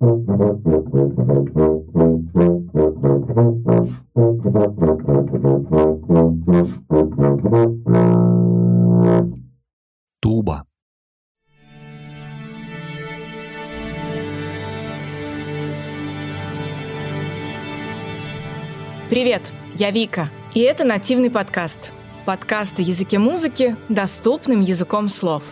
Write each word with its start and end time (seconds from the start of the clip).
Туба. 0.00 0.14
Привет, 19.10 19.52
я 19.74 19.90
Вика, 19.90 20.30
и 20.54 20.60
это 20.60 20.84
нативный 20.84 21.28
подкаст. 21.28 21.92
Подкаст 22.24 22.78
о 22.78 22.82
языке 22.82 23.18
музыки 23.18 23.74
доступным 23.88 24.60
языком 24.60 25.08
слов. 25.08 25.42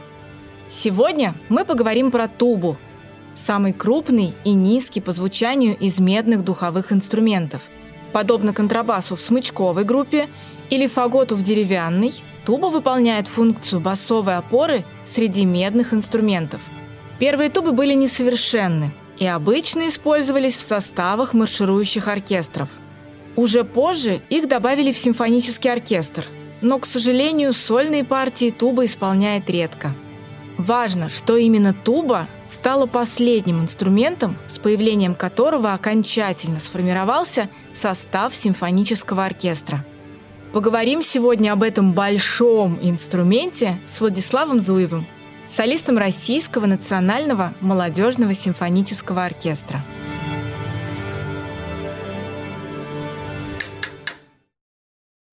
Сегодня 0.69 1.35
мы 1.49 1.65
поговорим 1.65 2.13
про 2.13 2.29
тубу, 2.29 2.77
самый 3.37 3.73
крупный 3.73 4.35
и 4.45 4.53
низкий 4.53 5.01
по 5.01 5.13
звучанию 5.13 5.77
из 5.77 6.01
медных 6.01 6.45
духовых 6.45 6.93
инструментов. 6.93 7.63
Подобно 8.13 8.53
контрабасу 8.53 9.15
в 9.15 9.21
смычковой 9.21 9.85
группе 9.85 10.27
или 10.71 10.87
фаготу 10.87 11.37
в 11.37 11.43
деревянной, 11.43 12.13
туба 12.45 12.67
выполняет 12.67 13.29
функцию 13.29 13.81
басовой 13.81 14.37
опоры 14.37 14.85
среди 15.05 15.45
медных 15.45 15.93
инструментов. 15.93 16.61
Первые 17.19 17.51
тубы 17.51 17.73
были 17.73 17.95
несовершенны 17.95 18.93
и 19.19 19.27
обычно 19.27 19.89
использовались 19.89 20.57
в 20.57 20.67
составах 20.67 21.35
марширующих 21.35 22.09
оркестров. 22.09 22.69
Уже 23.37 23.65
позже 23.65 24.21
их 24.31 24.49
добавили 24.49 24.93
в 24.93 24.99
симфонический 24.99 25.71
оркестр, 25.71 26.27
но, 26.63 26.79
к 26.79 26.87
сожалению, 26.87 27.53
сольные 27.53 28.03
партии 28.05 28.51
туба 28.51 28.87
исполняет 28.87 29.49
редко– 29.51 29.95
Важно, 30.59 31.09
что 31.09 31.37
именно 31.37 31.75
туба 31.75 32.29
стала 32.49 32.87
последним 32.87 33.61
инструментом, 33.61 34.37
с 34.47 34.59
появлением 34.59 35.15
которого 35.15 35.73
окончательно 35.73 36.61
сформировался 36.61 37.49
состав 37.75 38.35
симфонического 38.35 39.25
оркестра. 39.25 39.85
Поговорим 40.53 41.03
сегодня 41.03 41.53
об 41.53 41.63
этом 41.63 41.93
большом 41.93 42.79
инструменте 42.81 43.79
с 43.87 44.01
Владиславом 44.01 44.61
Зуевым, 44.61 45.07
солистом 45.49 45.99
Российского 45.99 46.67
национального 46.67 47.53
молодежного 47.61 48.33
симфонического 48.33 49.25
оркестра. 49.25 49.83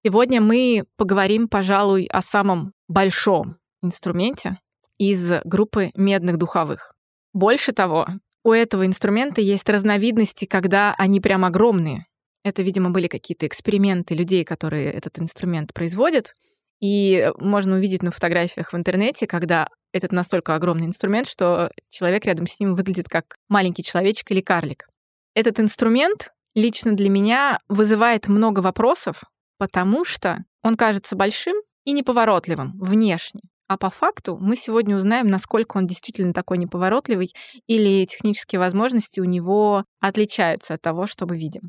Сегодня 0.05 0.41
мы 0.41 0.83
поговорим, 0.97 1.47
пожалуй, 1.47 2.05
о 2.07 2.21
самом 2.21 2.73
большом 2.89 3.55
инструменте, 3.81 4.57
из 4.97 5.31
группы 5.45 5.91
медных 5.95 6.37
духовых. 6.37 6.92
Больше 7.33 7.71
того, 7.71 8.07
у 8.43 8.51
этого 8.51 8.85
инструмента 8.85 9.41
есть 9.41 9.67
разновидности, 9.69 10.45
когда 10.45 10.93
они 10.97 11.19
прям 11.19 11.45
огромные. 11.45 12.05
Это, 12.43 12.61
видимо, 12.61 12.89
были 12.89 13.07
какие-то 13.07 13.47
эксперименты 13.47 14.15
людей, 14.15 14.43
которые 14.43 14.91
этот 14.91 15.19
инструмент 15.19 15.73
производят. 15.73 16.33
И 16.81 17.31
можно 17.37 17.75
увидеть 17.75 18.03
на 18.03 18.11
фотографиях 18.11 18.73
в 18.73 18.75
интернете, 18.75 19.25
когда 19.25 19.69
этот 19.93 20.11
настолько 20.11 20.55
огромный 20.55 20.85
инструмент, 20.85 21.29
что 21.29 21.71
человек 21.89 22.25
рядом 22.25 22.45
с 22.45 22.59
ним 22.59 22.75
выглядит 22.75 23.07
как 23.07 23.37
маленький 23.47 23.83
человечек 23.83 24.29
или 24.31 24.41
карлик. 24.41 24.87
Этот 25.33 25.59
инструмент 25.61 26.33
лично 26.53 26.91
для 26.91 27.09
меня 27.09 27.59
вызывает 27.69 28.27
много 28.27 28.59
вопросов, 28.59 29.23
потому 29.57 30.03
что 30.03 30.43
он 30.61 30.75
кажется 30.75 31.15
большим 31.15 31.55
и 31.85 31.93
неповоротливым 31.93 32.77
внешне. 32.79 33.41
А 33.67 33.77
по 33.77 33.89
факту 33.89 34.37
мы 34.39 34.55
сегодня 34.55 34.95
узнаем, 34.95 35.29
насколько 35.29 35.77
он 35.77 35.87
действительно 35.87 36.33
такой 36.33 36.57
неповоротливый 36.57 37.33
или 37.67 38.05
технические 38.05 38.59
возможности 38.59 39.19
у 39.19 39.23
него 39.23 39.85
отличаются 39.99 40.75
от 40.75 40.81
того, 40.81 41.07
что 41.07 41.25
мы 41.25 41.37
видим. 41.37 41.61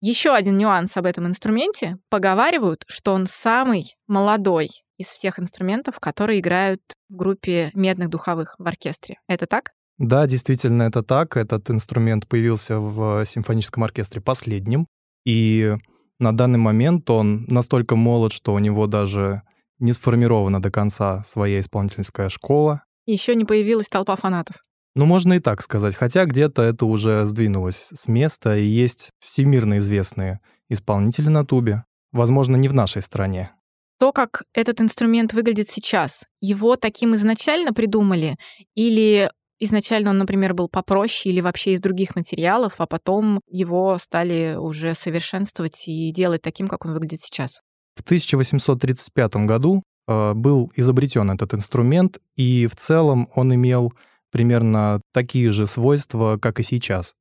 Еще 0.00 0.32
один 0.32 0.58
нюанс 0.58 0.96
об 0.96 1.06
этом 1.06 1.26
инструменте. 1.26 1.96
Поговаривают, 2.08 2.84
что 2.86 3.12
он 3.12 3.26
самый 3.26 3.96
молодой 4.06 4.70
из 4.96 5.06
всех 5.06 5.40
инструментов, 5.40 5.98
которые 5.98 6.40
играют 6.40 6.80
в 7.08 7.16
группе 7.16 7.70
медных 7.74 8.08
духовых 8.08 8.54
в 8.58 8.66
оркестре. 8.66 9.16
Это 9.26 9.46
так? 9.46 9.70
Да, 9.98 10.26
действительно, 10.28 10.84
это 10.84 11.02
так. 11.02 11.36
Этот 11.36 11.70
инструмент 11.70 12.28
появился 12.28 12.78
в 12.78 13.24
симфоническом 13.24 13.82
оркестре 13.82 14.20
последним. 14.20 14.86
И 15.24 15.74
на 16.20 16.36
данный 16.36 16.58
момент 16.58 17.10
он 17.10 17.44
настолько 17.48 17.96
молод, 17.96 18.32
что 18.32 18.54
у 18.54 18.58
него 18.60 18.86
даже 18.86 19.42
не 19.78 19.92
сформирована 19.92 20.60
до 20.60 20.70
конца 20.70 21.22
своя 21.24 21.60
исполнительская 21.60 22.28
школа. 22.28 22.82
Еще 23.06 23.34
не 23.34 23.44
появилась 23.44 23.88
толпа 23.88 24.16
фанатов. 24.16 24.56
Ну, 24.94 25.06
можно 25.06 25.34
и 25.34 25.38
так 25.38 25.62
сказать, 25.62 25.94
хотя 25.94 26.24
где-то 26.24 26.62
это 26.62 26.84
уже 26.86 27.24
сдвинулось 27.26 27.90
с 27.94 28.08
места, 28.08 28.56
и 28.56 28.64
есть 28.64 29.10
всемирно 29.20 29.78
известные 29.78 30.40
исполнители 30.68 31.28
на 31.28 31.44
тубе, 31.44 31.84
возможно, 32.10 32.56
не 32.56 32.68
в 32.68 32.74
нашей 32.74 33.02
стране. 33.02 33.52
То, 33.98 34.12
как 34.12 34.42
этот 34.54 34.80
инструмент 34.80 35.32
выглядит 35.32 35.70
сейчас, 35.70 36.24
его 36.40 36.76
таким 36.76 37.14
изначально 37.14 37.72
придумали 37.72 38.36
или 38.74 39.30
изначально 39.60 40.10
он, 40.10 40.18
например, 40.18 40.54
был 40.54 40.68
попроще 40.68 41.32
или 41.32 41.40
вообще 41.40 41.72
из 41.72 41.80
других 41.80 42.14
материалов, 42.14 42.74
а 42.78 42.86
потом 42.86 43.40
его 43.48 43.98
стали 43.98 44.56
уже 44.56 44.94
совершенствовать 44.94 45.86
и 45.86 46.12
делать 46.12 46.42
таким, 46.42 46.68
как 46.68 46.84
он 46.84 46.92
выглядит 46.92 47.22
сейчас? 47.22 47.60
В 47.98 48.02
1835 48.02 49.36
году 49.44 49.82
э, 50.06 50.32
был 50.32 50.70
изобретен 50.76 51.32
этот 51.32 51.52
инструмент, 51.52 52.20
и 52.36 52.68
в 52.68 52.76
целом 52.76 53.28
он 53.34 53.52
имел 53.52 53.92
примерно 54.30 55.00
такие 55.12 55.50
же 55.50 55.66
свойства, 55.66 56.38
как 56.40 56.60
и 56.60 56.62
сейчас. 56.62 57.14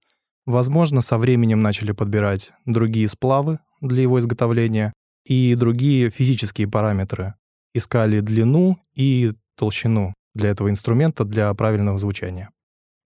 Возможно, 0.46 1.02
со 1.02 1.18
временем 1.18 1.64
начали 1.64 1.94
подбирать 1.94 2.52
другие 2.66 3.08
сплавы 3.08 3.58
для 3.82 4.04
его 4.04 4.20
изготовления 4.20 4.94
и 5.26 5.56
другие 5.56 6.12
физические 6.12 6.68
параметры. 6.68 7.34
Искали 7.74 8.20
длину 8.20 8.78
и 8.94 9.34
толщину 9.58 10.14
для 10.36 10.52
этого 10.52 10.70
инструмента 10.70 11.26
для 11.26 11.52
правильного 11.56 11.98
звучания. 11.98 12.52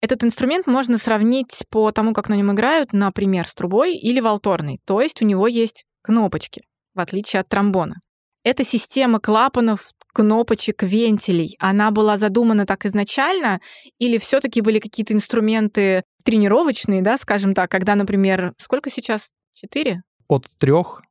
Этот 0.01 0.25
инструмент 0.25 0.67
можно 0.67 0.97
сравнить 0.97 1.63
по 1.69 1.89
тому, 1.93 2.13
как 2.13 2.27
на 2.27 2.33
нем 2.33 2.51
играют, 2.51 2.91
например, 2.91 3.47
с 3.47 3.55
трубой 3.55 3.95
или 3.95 4.19
валторной, 4.19 4.81
то 4.83 4.99
есть 4.99 5.21
у 5.21 5.25
него 5.25 5.47
есть 5.47 5.85
кнопочки 6.01 6.63
в 6.93 6.99
отличие 6.99 7.41
от 7.41 7.49
тромбона. 7.49 7.99
Эта 8.43 8.63
система 8.63 9.19
клапанов, 9.19 9.89
кнопочек, 10.13 10.81
вентилей, 10.83 11.55
она 11.59 11.91
была 11.91 12.17
задумана 12.17 12.65
так 12.65 12.85
изначально, 12.85 13.61
или 13.99 14.17
все-таки 14.17 14.61
были 14.61 14.79
какие-то 14.79 15.13
инструменты 15.13 16.03
тренировочные, 16.23 17.01
да, 17.01 17.17
скажем 17.17 17.53
так, 17.53 17.69
когда, 17.69 17.95
например, 17.95 18.53
сколько 18.57 18.89
сейчас? 18.89 19.29
Четыре? 19.53 20.01
От 20.27 20.49
трех 20.57 21.03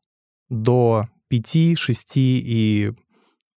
до 0.48 1.08
пяти, 1.28 1.76
шести 1.76 2.40
и 2.40 2.92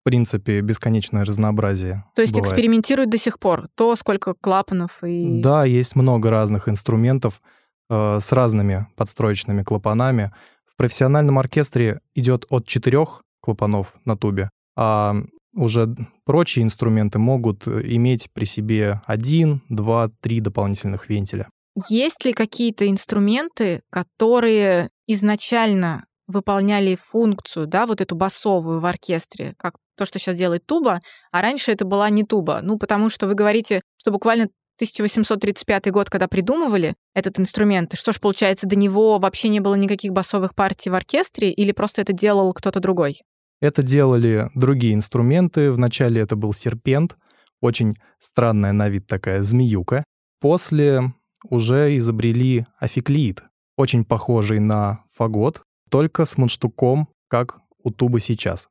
в 0.02 0.04
принципе, 0.04 0.62
бесконечное 0.62 1.24
разнообразие. 1.24 2.04
То 2.16 2.24
есть 2.24 2.34
бывает. 2.34 2.52
экспериментируют 2.52 3.12
до 3.12 3.20
сих 3.20 3.38
пор? 3.38 3.68
То, 3.76 3.96
сколько 3.96 4.34
клапанов 4.34 5.04
и... 5.04 5.42
Да, 5.42 5.64
есть 5.64 5.96
много 5.96 6.32
разных 6.32 6.68
инструментов 6.68 7.40
э, 7.88 8.18
с 8.20 8.32
разными 8.32 8.88
подстроечными 8.96 9.62
клапанами 9.62 10.34
профессиональном 10.82 11.38
оркестре 11.38 12.00
идет 12.16 12.48
от 12.50 12.66
четырех 12.66 13.22
клапанов 13.40 13.94
на 14.04 14.18
тубе, 14.18 14.50
а 14.76 15.14
уже 15.54 15.96
прочие 16.26 16.64
инструменты 16.64 17.20
могут 17.20 17.68
иметь 17.68 18.30
при 18.34 18.46
себе 18.46 19.00
один, 19.06 19.62
два, 19.70 20.10
три 20.22 20.40
дополнительных 20.40 21.08
вентиля. 21.08 21.48
Есть 21.88 22.26
ли 22.26 22.34
какие-то 22.34 22.90
инструменты, 22.90 23.82
которые 23.92 24.90
изначально 25.06 26.06
выполняли 26.26 26.98
функцию, 27.00 27.68
да, 27.68 27.86
вот 27.86 28.02
эту 28.02 28.16
басовую 28.16 28.80
в 28.80 28.86
оркестре, 28.88 29.54
как 29.60 29.76
то, 29.96 30.06
что 30.06 30.18
сейчас 30.18 30.36
делает 30.36 30.66
туба, 30.66 31.00
а 31.32 31.44
раньше 31.44 31.72
это 31.72 31.86
была 31.86 32.10
не 32.10 32.24
туба. 32.24 32.62
Ну, 32.64 32.80
потому 32.80 33.10
что 33.10 33.28
вы 33.28 33.36
говорите, 33.36 33.82
что 33.98 34.10
буквально 34.10 34.48
1835 34.82 35.92
год, 35.92 36.10
когда 36.10 36.28
придумывали 36.28 36.96
этот 37.14 37.40
инструмент, 37.40 37.94
что 37.96 38.12
ж, 38.12 38.20
получается, 38.20 38.68
до 38.68 38.76
него 38.76 39.20
вообще 39.20 39.50
не 39.50 39.60
было 39.60 39.76
никаких 39.76 40.12
басовых 40.12 40.56
партий 40.56 40.90
в 40.90 40.96
оркестре 40.96 41.52
или 41.52 41.72
просто 41.72 42.02
это 42.02 42.14
делал 42.14 42.52
кто-то 42.54 42.80
другой? 42.80 43.22
Это 43.62 43.84
делали 43.84 44.50
другие 44.56 44.96
инструменты. 44.96 45.72
Вначале 45.72 46.20
это 46.22 46.36
был 46.36 46.52
серпент, 46.52 47.16
очень 47.62 47.96
странная 48.20 48.72
на 48.72 48.90
вид 48.90 49.06
такая 49.06 49.44
змеюка. 49.44 50.04
После 50.40 51.14
уже 51.48 51.96
изобрели 51.98 52.66
афиклит, 52.80 53.44
очень 53.78 54.04
похожий 54.04 54.60
на 54.60 55.04
фагот, 55.14 55.62
только 55.90 56.26
с 56.26 56.38
мундштуком, 56.38 57.08
как 57.28 57.60
у 57.84 57.92
тубы 57.92 58.20
сейчас. 58.20 58.68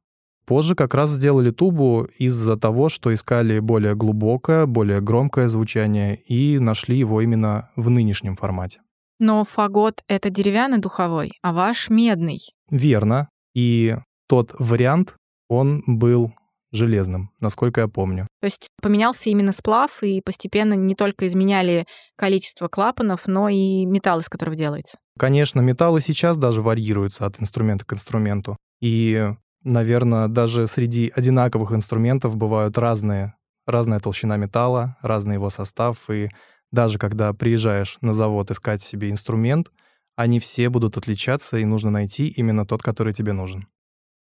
Позже 0.50 0.75
как 0.75 0.94
раз 0.94 1.11
сделали 1.11 1.52
тубу 1.52 2.08
из-за 2.19 2.56
того, 2.56 2.88
что 2.88 3.14
искали 3.14 3.61
более 3.61 3.94
глубокое, 3.94 4.67
более 4.67 5.00
громкое 5.00 5.47
звучание 5.47 6.17
и 6.17 6.58
нашли 6.58 6.99
его 6.99 7.20
именно 7.20 7.70
в 7.76 7.88
нынешнем 7.88 8.35
формате. 8.35 8.81
Но 9.20 9.44
фагот— 9.44 10.02
это 10.08 10.29
деревянный 10.29 10.79
духовой, 10.79 11.31
а 11.41 11.52
ваш— 11.52 11.88
медный. 11.88 12.41
Верно. 12.69 13.29
И 13.55 13.97
тот 14.29 14.52
вариант, 14.58 15.14
он 15.49 15.85
был 15.87 16.32
железным, 16.73 17.31
насколько 17.38 17.82
я 17.82 17.87
помню. 17.87 18.26
То 18.41 18.47
есть 18.47 18.67
поменялся 18.82 19.31
именно 19.31 19.52
сплав, 19.52 20.02
и 20.02 20.20
постепенно 20.20 20.75
не 20.75 20.97
только 20.97 21.29
изменяли 21.29 21.87
количество 22.17 22.67
клапанов, 22.67 23.29
но 23.29 23.49
и 23.49 23.85
металл, 23.85 24.19
из 24.19 24.29
которого 24.29 24.56
делается. 24.56 24.99
Конечно, 25.17 25.61
металлы 25.61 26.00
сейчас 26.00 26.37
даже 26.37 26.61
варьируются 26.61 27.25
от 27.25 27.41
инструмента 27.41 27.85
к 27.85 27.93
инструменту. 27.93 28.56
И, 28.81 29.32
наверное, 29.65 30.29
даже 30.29 30.67
среди 30.67 31.12
одинаковых 31.15 31.73
инструментов 31.73 32.37
бывают 32.37 32.79
разные, 32.79 33.35
разная 33.67 34.01
толщина 34.01 34.37
металла, 34.37 34.97
разный 35.03 35.35
его 35.35 35.51
состав. 35.51 36.09
И 36.11 36.29
даже 36.73 36.99
когда 36.99 37.33
приезжаешь 37.33 37.99
на 38.01 38.12
завод 38.12 38.51
искать 38.51 38.83
себе 38.83 39.11
инструмент, 39.11 39.71
они 40.17 40.39
все 40.39 40.69
будут 40.69 40.97
отличаться, 40.97 41.59
и 41.59 41.65
нужно 41.65 41.91
найти 41.91 42.29
именно 42.29 42.67
тот, 42.67 42.83
который 42.83 43.15
тебе 43.15 43.33
нужен. 43.33 43.69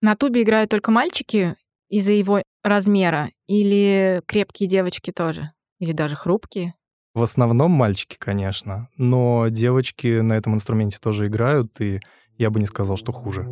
На 0.02 0.16
тубе 0.16 0.44
играют 0.44 0.70
только 0.70 0.92
мальчики 0.92 1.56
из-за 1.90 2.12
его 2.12 2.44
размера, 2.64 3.32
или 3.48 4.22
крепкие 4.28 4.70
девочки 4.70 5.12
тоже, 5.12 5.50
или 5.80 5.94
даже 5.94 6.16
хрупкие? 6.16 6.76
В 7.16 7.24
основном 7.24 7.72
мальчики, 7.72 8.16
конечно, 8.20 8.90
но 8.98 9.48
девочки 9.50 10.20
на 10.20 10.34
этом 10.34 10.54
инструменте 10.54 11.00
тоже 11.02 11.28
играют, 11.28 11.82
и 11.82 12.00
я 12.38 12.52
бы 12.52 12.60
не 12.60 12.68
сказал, 12.68 12.96
что 12.96 13.12
хуже. 13.12 13.48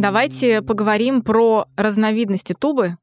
Давайте 0.00 0.62
поговорим 0.62 1.20
про 1.20 1.66
разновидности 1.76 2.54
тубы. 2.58 2.96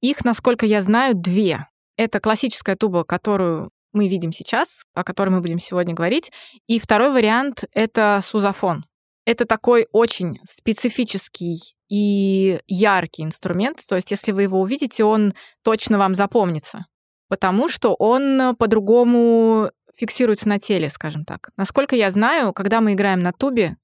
Их, 0.00 0.24
насколько 0.24 0.64
я 0.64 0.80
знаю, 0.80 1.14
две. 1.14 1.66
Это 1.98 2.20
классическая 2.20 2.74
туба, 2.74 3.04
которую 3.04 3.68
мы 3.92 4.08
видим 4.08 4.32
сейчас, 4.32 4.84
о 4.94 5.04
которой 5.04 5.28
мы 5.28 5.42
будем 5.42 5.60
сегодня 5.60 5.94
говорить. 5.94 6.32
И 6.66 6.78
второй 6.78 7.12
вариант— 7.12 7.64
это 7.74 8.20
сузофон. 8.24 8.86
Это 9.26 9.44
такой 9.44 9.88
очень 9.92 10.38
специфический 10.48 11.60
и 11.90 12.60
яркий 12.66 13.24
инструмент. 13.24 13.80
То 13.86 13.96
есть, 13.96 14.10
если 14.10 14.32
вы 14.32 14.44
его 14.44 14.58
увидите, 14.58 15.04
он 15.04 15.34
точно 15.62 15.98
вам 15.98 16.14
запомнится. 16.14 16.86
Потому 17.28 17.68
что 17.68 17.94
он 17.98 18.56
по-другому 18.56 19.70
фиксируется 19.98 20.48
на 20.48 20.58
теле, 20.58 20.88
скажем 20.88 21.26
так. 21.26 21.50
Насколько 21.58 21.94
я 21.94 22.10
знаю, 22.10 22.54
когда 22.54 22.80
мы 22.80 22.94
играем 22.94 23.20
на 23.20 23.32
тубе, 23.32 23.76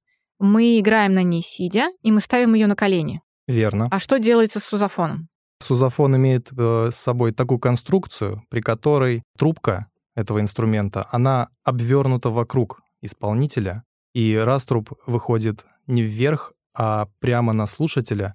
мы 0.45 0.79
играем 0.79 1.15
на 1.15 1.23
ней 1.23 1.43
сидя, 1.43 1.89
и 2.03 2.13
мы 2.13 2.21
ставим 2.21 2.55
ее 2.55 2.67
на 2.67 2.77
колени. 2.77 3.23
Верно. 3.47 3.89
А 3.91 3.99
что 3.99 4.19
делается 4.19 4.61
с 4.61 4.65
сузофоном? 4.65 5.29
Сузофон 5.59 6.17
имеет 6.17 6.51
э, 6.53 6.91
с 6.93 6.97
собой 6.97 7.33
такую 7.33 7.59
конструкцию, 7.59 8.43
при 8.51 8.61
которой 8.61 9.23
трубка 9.39 9.87
этого 10.15 10.41
инструмента, 10.41 11.09
она 11.11 11.49
обвернута 11.65 12.29
вокруг 12.29 12.83
исполнителя, 13.01 13.85
и 14.13 14.37
раструб 14.37 14.93
выходит 15.07 15.65
не 15.87 16.03
вверх, 16.03 16.53
а 16.77 17.09
прямо 17.21 17.53
на 17.53 17.67
слушателя 17.67 18.35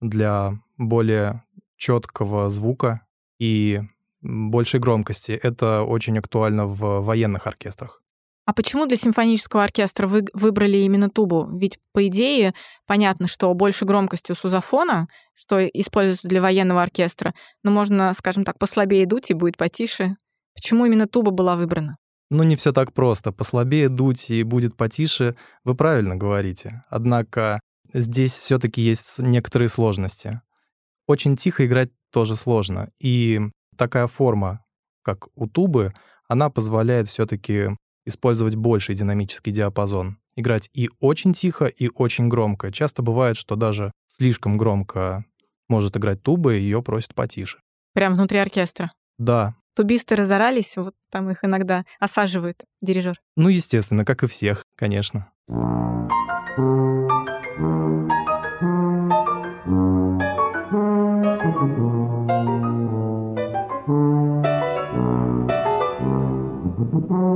для 0.00 0.52
более 0.76 1.42
четкого 1.76 2.50
звука 2.50 3.00
и 3.38 3.80
большей 4.20 4.78
громкости. 4.78 5.32
Это 5.32 5.82
очень 5.82 6.18
актуально 6.18 6.66
в 6.66 7.00
военных 7.00 7.46
оркестрах. 7.46 8.02
А 8.46 8.52
почему 8.52 8.86
для 8.86 8.96
симфонического 8.96 9.64
оркестра 9.64 10.06
вы 10.06 10.24
выбрали 10.32 10.76
именно 10.78 11.10
тубу? 11.10 11.48
Ведь, 11.58 11.80
по 11.92 12.06
идее, 12.06 12.54
понятно, 12.86 13.26
что 13.26 13.52
больше 13.54 13.84
громкости 13.84 14.30
у 14.30 14.36
сузофона, 14.36 15.08
что 15.34 15.66
используется 15.66 16.28
для 16.28 16.40
военного 16.40 16.80
оркестра, 16.80 17.34
но 17.64 17.72
можно, 17.72 18.14
скажем 18.14 18.44
так, 18.44 18.56
послабее 18.58 19.04
дуть 19.04 19.30
и 19.30 19.34
будет 19.34 19.56
потише. 19.56 20.16
Почему 20.54 20.86
именно 20.86 21.08
туба 21.08 21.32
была 21.32 21.56
выбрана? 21.56 21.96
Ну, 22.30 22.44
не 22.44 22.54
все 22.54 22.72
так 22.72 22.92
просто. 22.92 23.32
Послабее 23.32 23.88
дуть 23.88 24.30
и 24.30 24.44
будет 24.44 24.76
потише, 24.76 25.34
вы 25.64 25.74
правильно 25.74 26.14
говорите. 26.14 26.84
Однако 26.88 27.58
здесь 27.92 28.36
все 28.38 28.60
таки 28.60 28.80
есть 28.80 29.18
некоторые 29.18 29.68
сложности. 29.68 30.40
Очень 31.08 31.36
тихо 31.36 31.66
играть 31.66 31.90
тоже 32.12 32.36
сложно. 32.36 32.90
И 33.00 33.40
такая 33.76 34.06
форма, 34.06 34.64
как 35.02 35.28
у 35.34 35.48
тубы, 35.48 35.92
она 36.28 36.48
позволяет 36.48 37.08
все 37.08 37.26
таки 37.26 37.70
использовать 38.06 38.54
больший 38.54 38.94
динамический 38.94 39.52
диапазон. 39.52 40.18
Играть 40.36 40.70
и 40.72 40.88
очень 41.00 41.34
тихо, 41.34 41.66
и 41.66 41.90
очень 41.94 42.28
громко. 42.28 42.72
Часто 42.72 43.02
бывает, 43.02 43.36
что 43.36 43.56
даже 43.56 43.92
слишком 44.06 44.56
громко 44.56 45.24
может 45.68 45.96
играть 45.96 46.22
туба, 46.22 46.54
и 46.54 46.60
ее 46.60 46.82
просят 46.82 47.14
потише. 47.14 47.58
Прям 47.92 48.14
внутри 48.14 48.38
оркестра? 48.38 48.92
Да. 49.18 49.56
Тубисты 49.74 50.16
разорались, 50.16 50.76
вот 50.76 50.94
там 51.10 51.30
их 51.30 51.44
иногда 51.44 51.84
осаживает 52.00 52.64
дирижер. 52.80 53.20
Ну, 53.36 53.48
естественно, 53.48 54.04
как 54.04 54.22
и 54.22 54.26
всех, 54.26 54.64
конечно. 54.76 55.30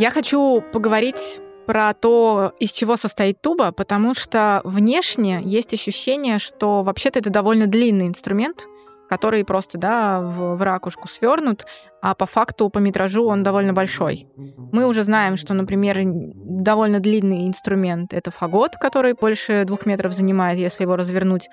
Я 0.00 0.12
хочу 0.12 0.62
поговорить 0.72 1.40
про 1.66 1.92
то, 1.92 2.52
из 2.60 2.70
чего 2.70 2.94
состоит 2.94 3.42
туба, 3.42 3.72
потому 3.72 4.14
что 4.14 4.60
внешне 4.62 5.40
есть 5.44 5.74
ощущение, 5.74 6.38
что 6.38 6.84
вообще-то 6.84 7.18
это 7.18 7.30
довольно 7.30 7.66
длинный 7.66 8.06
инструмент, 8.06 8.68
который 9.08 9.44
просто 9.44 9.76
да, 9.76 10.20
в, 10.20 10.54
в 10.54 10.62
ракушку 10.62 11.08
свернут, 11.08 11.66
а 12.00 12.14
по 12.14 12.26
факту 12.26 12.68
по 12.70 12.78
метражу 12.78 13.24
он 13.24 13.42
довольно 13.42 13.72
большой. 13.72 14.28
Мы 14.36 14.86
уже 14.86 15.02
знаем, 15.02 15.36
что, 15.36 15.52
например, 15.52 15.98
довольно 16.04 17.00
длинный 17.00 17.48
инструмент— 17.48 18.12
это 18.14 18.30
фагот, 18.30 18.76
который 18.76 19.14
больше 19.14 19.64
двух 19.64 19.84
метров 19.84 20.12
занимает, 20.12 20.60
если 20.60 20.84
его 20.84 20.94
развернуть. 20.94 21.48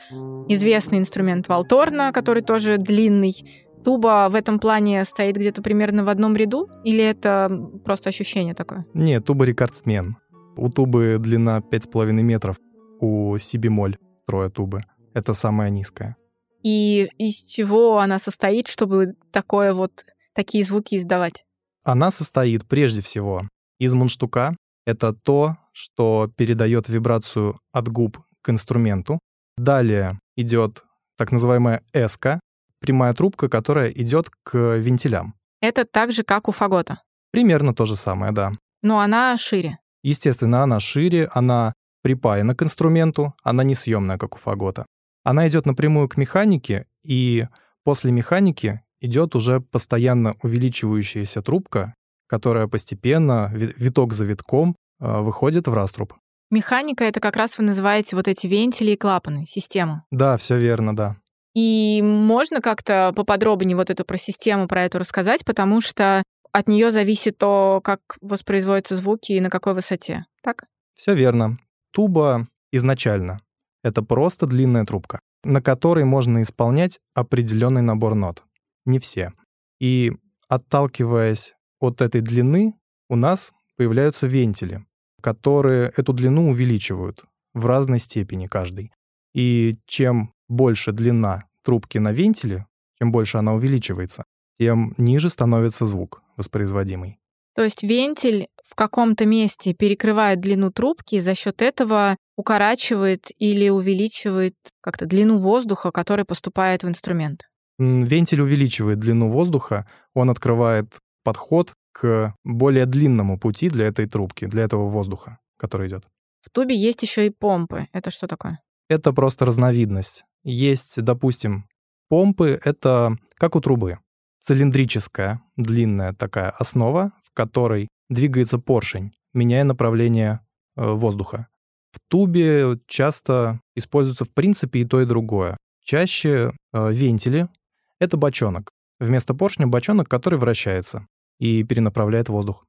Известный 0.50 1.00
инструмент 1.00 1.48
валторна, 1.48 2.12
который 2.12 2.44
тоже 2.44 2.78
длинный, 2.78 3.65
туба 3.86 4.28
в 4.30 4.36
этом 4.36 4.60
плане 4.60 5.06
стоит 5.06 5.38
где-то 5.38 5.62
примерно 5.62 6.04
в 6.04 6.10
одном 6.10 6.36
ряду? 6.36 6.70
Или 6.84 7.04
это 7.04 7.50
просто 7.86 8.10
ощущение 8.10 8.56
такое? 8.56 8.86
Нет, 8.94 9.24
туба 9.26 9.46
рекордсмен. 9.46 10.18
У 10.58 10.70
тубы 10.70 11.18
длина 11.20 11.60
5,5 11.60 12.12
метров, 12.12 12.58
у 13.00 13.38
си 13.38 13.58
бемоль. 13.58 13.98
строя 14.24 14.50
тубы. 14.50 14.82
Это 15.14 15.34
самая 15.34 15.70
низкая. 15.70 16.18
И 16.64 17.08
из 17.20 17.44
чего 17.44 18.00
она 18.00 18.18
состоит, 18.18 18.68
чтобы 18.68 19.14
такое 19.32 19.74
вот 19.74 20.06
такие 20.34 20.64
звуки 20.64 20.98
издавать? 20.98 21.46
Она 21.84 22.10
состоит 22.10 22.66
прежде 22.66 23.02
всего 23.02 23.44
из 23.80 23.94
мундштука. 23.94 24.56
Это 24.86 25.14
то, 25.14 25.58
что 25.74 26.32
передает 26.36 26.90
вибрацию 26.90 27.60
от 27.72 27.88
губ 27.88 28.18
к 28.42 28.50
инструменту. 28.50 29.20
Далее 29.58 30.20
идет 30.36 30.84
так 31.18 31.32
называемая 31.32 31.82
эска, 31.94 32.40
прямая 32.86 33.14
трубка, 33.14 33.50
которая 33.50 33.90
идет 33.90 34.30
к 34.44 34.78
вентилям. 34.78 35.34
Это 35.62 35.86
так 35.86 36.12
же, 36.12 36.24
как 36.24 36.48
у 36.48 36.52
фагота. 36.52 37.02
Примерно 37.32 37.74
то 37.74 37.86
же 37.86 37.96
самое, 37.96 38.32
да. 38.32 38.52
Но 38.84 39.00
она 39.00 39.36
шире. 39.38 39.80
Естественно, 40.04 40.62
она 40.62 40.80
шире, 40.80 41.28
она 41.34 41.74
припаяна 42.04 42.54
к 42.56 42.62
инструменту, 42.62 43.34
она 43.44 43.64
несъемная, 43.64 44.18
как 44.18 44.36
у 44.36 44.38
фагота. 44.38 44.86
Она 45.24 45.48
идет 45.48 45.66
напрямую 45.66 46.08
к 46.08 46.18
механике, 46.18 46.86
и 47.04 47.48
после 47.84 48.12
механики 48.12 48.82
идет 49.02 49.36
уже 49.36 49.60
постоянно 49.60 50.36
увеличивающаяся 50.44 51.42
трубка, 51.42 51.96
которая 52.28 52.68
постепенно, 52.68 53.52
виток 53.54 54.14
за 54.14 54.26
витком, 54.26 54.76
э, 55.00 55.22
выходит 55.22 55.68
в 55.68 55.74
раструб. 55.74 56.14
Механика— 56.52 57.04
это 57.06 57.20
как 57.20 57.36
раз 57.36 57.58
вы 57.58 57.64
называете 57.64 58.16
вот 58.16 58.28
эти 58.28 58.46
вентили 58.46 58.92
и 58.92 58.98
клапаны, 58.98 59.46
систему. 59.48 60.04
Да, 60.12 60.38
все 60.38 60.60
верно, 60.60 60.96
да. 60.96 61.18
И 61.56 62.02
можно 62.04 62.62
как-то 62.62 63.14
поподробнее 63.16 63.78
вот 63.78 63.90
эту 63.90 64.04
про 64.04 64.18
систему, 64.18 64.68
про 64.68 64.84
эту 64.84 65.00
рассказать, 65.00 65.46
потому 65.46 65.80
что 65.82 66.22
от 66.52 66.68
нее 66.68 66.92
зависит 66.92 67.38
то, 67.38 67.82
как 67.84 68.00
воспроизводятся 68.22 68.98
звуки 68.98 69.32
и 69.32 69.42
на 69.42 69.50
какой 69.50 69.74
высоте, 69.74 70.26
так? 70.44 70.66
Все 70.94 71.16
верно. 71.16 71.58
Туба 71.92 72.48
изначально— 72.72 73.40
это 73.84 74.04
просто 74.04 74.48
длинная 74.48 74.86
трубка, 74.86 75.20
на 75.44 75.62
которой 75.62 76.04
можно 76.04 76.42
исполнять 76.42 77.00
определенный 77.14 77.82
набор 77.82 78.16
нот. 78.16 78.44
Не 78.86 79.00
все. 79.00 79.32
И 79.80 80.12
отталкиваясь 80.50 81.56
от 81.80 82.02
этой 82.02 82.22
длины, 82.22 82.76
у 83.10 83.16
нас 83.16 83.54
появляются 83.78 84.28
вентили, 84.28 84.86
которые 85.22 85.94
эту 85.96 86.12
длину 86.12 86.50
увеличивают 86.50 87.26
в 87.54 87.66
разной 87.66 88.00
степени 88.00 88.48
каждый. 88.48 88.92
И 89.34 89.76
чем 89.86 90.35
больше 90.48 90.92
длина 90.92 91.46
трубки 91.64 91.98
на 91.98 92.12
вентиле, 92.12 92.66
чем 93.00 93.12
больше 93.12 93.38
она 93.38 93.54
увеличивается, 93.54 94.24
тем 94.58 94.94
ниже 94.98 95.30
становится 95.30 95.86
звук 95.86 96.22
воспроизводимый. 96.38 97.20
То 97.56 97.64
есть 97.64 97.84
вентиль 97.84 98.48
в 98.66 98.76
каком-то 98.76 99.26
месте 99.26 99.74
перекрывает 99.74 100.42
длину 100.42 100.72
трубки, 100.72 101.16
и 101.16 101.20
за 101.22 101.36
счет 101.36 101.62
этого 101.62 102.18
укорачивает 102.36 103.28
или 103.38 103.70
увеличивает 103.70 104.56
как-то 104.82 105.06
длину 105.06 105.38
воздуха, 105.40 105.92
который 105.92 106.26
поступает 106.26 106.84
в 106.84 106.90
инструмент. 106.90 107.44
Вентиль 107.78 108.42
увеличивает 108.42 109.00
длину 109.00 109.30
воздуха, 109.32 109.88
он 110.14 110.30
открывает 110.30 110.88
подход 111.24 111.74
к 111.94 112.34
более 112.44 112.86
длинному 112.86 113.40
пути 113.40 113.70
для 113.70 113.88
этой 113.88 114.06
трубки, 114.06 114.46
для 114.46 114.64
этого 114.64 114.90
воздуха, 114.90 115.40
который 115.58 115.88
идет. 115.88 116.04
В 116.42 116.50
тубе 116.50 116.76
есть 116.76 117.02
еще 117.02 117.26
и 117.26 117.30
помпы. 117.30 117.88
Это 117.94 118.12
что 118.12 118.28
такое? 118.28 118.60
Это 118.90 119.14
просто 119.14 119.46
разновидность. 119.46 120.26
Есть, 120.46 121.02
допустим, 121.02 121.66
помпы, 122.08 122.60
это 122.64 123.18
как 123.34 123.56
у 123.56 123.62
трубы. 123.62 123.98
Цилиндрическая, 124.42 125.42
длинная 125.58 126.14
такая 126.14 126.52
основа, 126.52 127.12
в 127.24 127.34
которой 127.34 127.88
двигается 128.10 128.60
поршень, 128.60 129.12
меняя 129.34 129.64
направление 129.64 130.42
э, 130.78 130.88
воздуха. 130.88 131.48
В 131.92 132.00
тубе 132.08 132.78
часто 132.88 133.60
используется 133.76 134.26
в 134.26 134.30
принципе 134.32 134.82
и 134.82 134.86
то, 134.86 135.02
и 135.02 135.06
другое. 135.06 135.58
Чаще 135.84 136.52
э, 136.74 136.94
вентили— 136.94 137.50
это 138.00 138.16
бочонок. 138.16 138.70
Вместо 139.00 139.34
поршня 139.34 139.66
бочонок, 139.66 140.08
который 140.08 140.38
вращается 140.38 141.08
и 141.40 141.64
перенаправляет 141.64 142.30
воздух. 142.30 142.66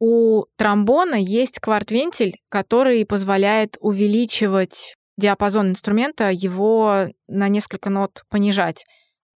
У 0.00 0.44
тромбона 0.56 1.16
есть 1.16 1.58
кварт-вентиль, 1.60 2.36
который 2.48 3.04
позволяет 3.04 3.76
увеличивать 3.80 4.94
диапазон 5.18 5.70
инструмента, 5.70 6.30
его 6.30 7.08
на 7.28 7.48
несколько 7.48 7.90
нот 7.90 8.24
понижать. 8.30 8.86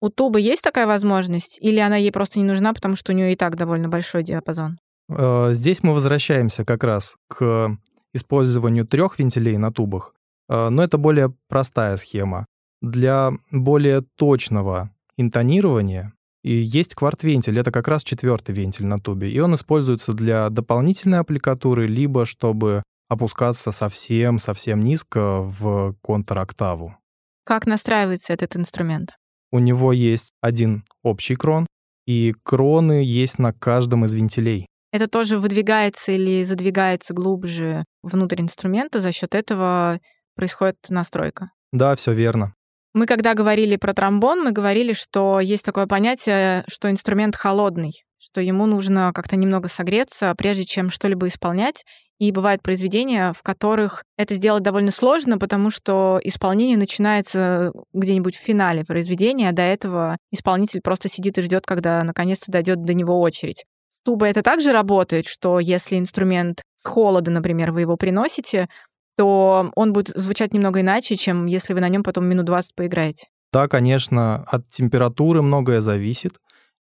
У 0.00 0.08
тубы 0.08 0.40
есть 0.40 0.62
такая 0.62 0.86
возможность, 0.86 1.58
или 1.60 1.78
она 1.78 1.96
ей 1.96 2.10
просто 2.10 2.38
не 2.38 2.44
нужна, 2.44 2.72
потому 2.72 2.96
что 2.96 3.12
у 3.12 3.14
нее 3.14 3.32
и 3.32 3.36
так 3.36 3.56
довольно 3.56 3.88
большой 3.88 4.22
диапазон? 4.22 4.78
Э, 5.10 5.50
здесь 5.52 5.82
мы 5.82 5.92
возвращаемся 5.92 6.64
как 6.64 6.84
раз 6.84 7.16
к 7.28 7.76
использованию 8.14 8.86
трех 8.86 9.18
вентилей 9.18 9.56
на 9.58 9.72
тубах, 9.72 10.14
э, 10.48 10.68
но 10.70 10.82
это 10.82 10.98
более 10.98 11.34
простая 11.48 11.96
схема. 11.96 12.46
Для 12.80 13.32
более 13.50 14.02
точного 14.16 14.90
интонирования 15.16 16.12
и 16.42 16.52
есть 16.52 16.94
кварт-вентиль, 16.96 17.58
это 17.58 17.70
как 17.70 17.86
раз 17.86 18.02
четвертый 18.02 18.52
вентиль 18.52 18.86
на 18.86 18.98
тубе, 18.98 19.30
и 19.30 19.38
он 19.38 19.54
используется 19.54 20.12
для 20.12 20.50
дополнительной 20.50 21.20
аппликатуры, 21.20 21.86
либо 21.86 22.26
чтобы 22.26 22.82
опускаться 23.12 23.72
совсем-совсем 23.72 24.80
низко 24.80 25.42
в 25.42 25.94
контр-октаву. 26.02 26.96
Как 27.44 27.66
настраивается 27.66 28.32
этот 28.32 28.56
инструмент? 28.56 29.12
У 29.50 29.58
него 29.58 29.92
есть 29.92 30.30
один 30.40 30.84
общий 31.02 31.36
крон, 31.36 31.66
и 32.06 32.34
кроны 32.42 33.02
есть 33.04 33.38
на 33.38 33.52
каждом 33.52 34.04
из 34.04 34.14
вентилей. 34.14 34.66
Это 34.92 35.08
тоже 35.08 35.38
выдвигается 35.38 36.12
или 36.12 36.44
задвигается 36.44 37.14
глубже 37.14 37.84
внутрь 38.02 38.42
инструмента, 38.42 39.00
за 39.00 39.12
счет 39.12 39.34
этого 39.34 40.00
происходит 40.34 40.76
настройка. 40.88 41.46
Да, 41.72 41.94
все 41.94 42.12
верно. 42.12 42.54
Мы 42.94 43.06
когда 43.06 43.32
говорили 43.32 43.76
про 43.76 43.94
тромбон, 43.94 44.42
мы 44.42 44.52
говорили, 44.52 44.92
что 44.92 45.40
есть 45.40 45.64
такое 45.64 45.86
понятие, 45.86 46.64
что 46.68 46.90
инструмент 46.90 47.36
холодный, 47.36 47.92
что 48.18 48.42
ему 48.42 48.66
нужно 48.66 49.12
как-то 49.14 49.36
немного 49.36 49.68
согреться, 49.68 50.34
прежде 50.36 50.66
чем 50.66 50.90
что-либо 50.90 51.26
исполнять. 51.28 51.84
И 52.22 52.30
бывают 52.30 52.62
произведения, 52.62 53.32
в 53.36 53.42
которых 53.42 54.04
это 54.16 54.36
сделать 54.36 54.62
довольно 54.62 54.92
сложно, 54.92 55.38
потому 55.38 55.72
что 55.72 56.20
исполнение 56.22 56.76
начинается 56.76 57.72
где-нибудь 57.92 58.36
в 58.36 58.40
финале 58.40 58.84
произведения, 58.84 59.48
а 59.48 59.52
до 59.52 59.62
этого 59.62 60.16
исполнитель 60.30 60.82
просто 60.82 61.08
сидит 61.08 61.38
и 61.38 61.42
ждет, 61.42 61.66
когда 61.66 62.04
наконец-то 62.04 62.52
дойдет 62.52 62.84
до 62.84 62.94
него 62.94 63.20
очередь. 63.20 63.64
С 63.88 64.00
тубой 64.02 64.30
это 64.30 64.42
также 64.42 64.70
работает, 64.70 65.26
что 65.26 65.58
если 65.58 65.98
инструмент 65.98 66.62
с 66.76 66.86
холода, 66.86 67.32
например, 67.32 67.72
вы 67.72 67.80
его 67.80 67.96
приносите, 67.96 68.68
то 69.16 69.72
он 69.74 69.92
будет 69.92 70.16
звучать 70.16 70.54
немного 70.54 70.80
иначе, 70.80 71.16
чем 71.16 71.46
если 71.46 71.74
вы 71.74 71.80
на 71.80 71.88
нем 71.88 72.04
потом 72.04 72.26
минут 72.26 72.46
20 72.46 72.76
поиграете. 72.76 73.26
Да, 73.52 73.66
конечно, 73.66 74.44
от 74.44 74.68
температуры 74.68 75.42
многое 75.42 75.80
зависит. 75.80 76.34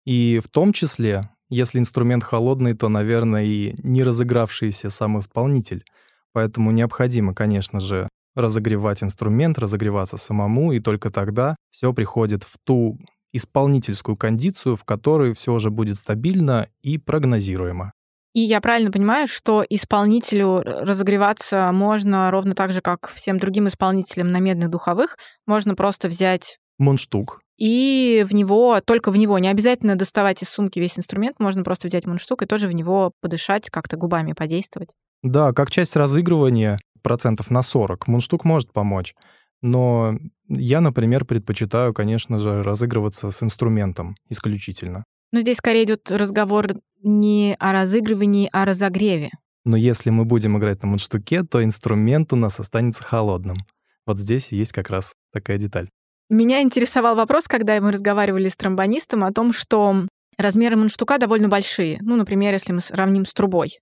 И 0.03 0.41
в 0.43 0.50
том 0.50 0.74
числе, 0.74 1.29
если 1.50 1.79
инструмент 1.79 2.24
холодный, 2.24 2.74
то, 2.74 2.89
наверное, 2.89 3.44
и 3.44 3.75
не 3.84 4.03
разыгравшийся 4.03 4.89
сам 4.89 5.20
исполнитель. 5.20 5.84
Поэтому 6.32 6.72
необходимо, 6.72 7.34
конечно 7.34 7.79
же, 7.79 8.08
разогревать 8.36 9.03
инструмент, 9.03 9.58
разогреваться 9.58 10.18
самому, 10.18 10.72
и 10.72 10.79
только 10.79 11.10
тогда 11.10 11.56
все 11.72 11.94
приходит 11.94 12.44
в 12.44 12.58
ту 12.63 12.98
исполнительскую 13.34 14.15
кондицию, 14.15 14.75
в 14.75 14.84
которой 14.84 15.34
все 15.34 15.53
уже 15.53 15.70
будет 15.70 15.98
стабильно 15.98 16.68
и 16.82 16.98
прогнозируемо. 16.98 17.91
И 18.34 18.41
я 18.41 18.62
правильно 18.62 18.91
понимаю, 18.91 19.27
что 19.27 19.65
исполнителю 19.68 20.62
разогреваться 20.62 21.72
можно 21.72 22.29
ровно 22.29 22.53
так 22.53 22.72
же, 22.72 22.82
как 22.82 23.10
всем 23.10 23.39
другим 23.39 23.68
исполнителям 23.68 24.32
на 24.32 24.39
медных 24.39 24.70
духовых. 24.70 25.18
Можно 25.48 25.75
просто 25.75 26.08
взять 26.08 26.60
мундштук. 26.77 27.41
И 27.59 28.25
в 28.27 28.33
него, 28.33 28.79
только 28.79 29.11
в 29.11 29.17
него, 29.17 29.37
не 29.37 29.49
обязательно 29.49 29.97
доставать 29.97 30.41
из 30.41 30.49
сумки 30.49 30.79
весь 30.79 30.97
инструмент, 30.97 31.39
можно 31.39 31.63
просто 31.63 31.89
взять 31.89 32.07
мундштук 32.07 32.41
и 32.41 32.45
тоже 32.45 32.67
в 32.67 32.71
него 32.71 33.11
подышать, 33.21 33.69
как-то 33.69 33.97
губами 33.97 34.31
подействовать. 34.31 34.91
Да, 35.23 35.51
как 35.51 35.69
часть 35.69 35.97
разыгрывания 35.97 36.79
процентов 37.03 37.51
на 37.51 37.61
40 37.61 38.07
мундштук 38.07 38.45
может 38.45 38.71
помочь. 38.71 39.13
Но 39.61 40.17
я, 40.47 40.79
например, 40.79 41.25
предпочитаю, 41.25 41.93
конечно 41.93 42.39
же, 42.39 42.63
разыгрываться 42.63 43.29
с 43.29 43.43
инструментом 43.43 44.15
исключительно. 44.29 45.03
Но 45.33 45.41
здесь 45.41 45.57
скорее 45.57 45.83
идет 45.83 46.09
разговор 46.09 46.75
не 47.03 47.57
о 47.59 47.73
разыгрывании, 47.73 48.49
а 48.53 48.63
о 48.63 48.65
разогреве. 48.65 49.31
Но 49.65 49.75
если 49.75 50.09
мы 50.11 50.23
будем 50.23 50.57
играть 50.57 50.81
на 50.81 50.87
мундштуке, 50.87 51.43
то 51.43 51.61
инструмент 51.61 52.31
у 52.31 52.37
нас 52.37 52.57
останется 52.59 53.03
холодным. 53.03 53.57
Вот 54.05 54.17
здесь 54.17 54.53
есть 54.53 54.71
как 54.71 54.89
раз 54.89 55.13
такая 55.33 55.57
деталь. 55.57 55.89
Меня 56.29 56.62
интересовал 56.62 57.15
вопрос, 57.15 57.48
когда 57.48 57.81
мы 57.81 57.91
разговаривали 57.91 58.50
с 58.50 58.55
тромбонистом 58.55 59.24
о 59.24 59.33
том, 59.33 59.51
что 59.51 60.05
размеры 60.38 60.75
мундштука 60.75 61.17
довольно 61.17 61.48
большие. 61.48 61.98
Ну, 62.01 62.15
например, 62.15 62.53
если 62.53 62.71
мы 62.71 62.81
сравним 62.81 63.25
с 63.25 63.33
трубой. 63.33 63.79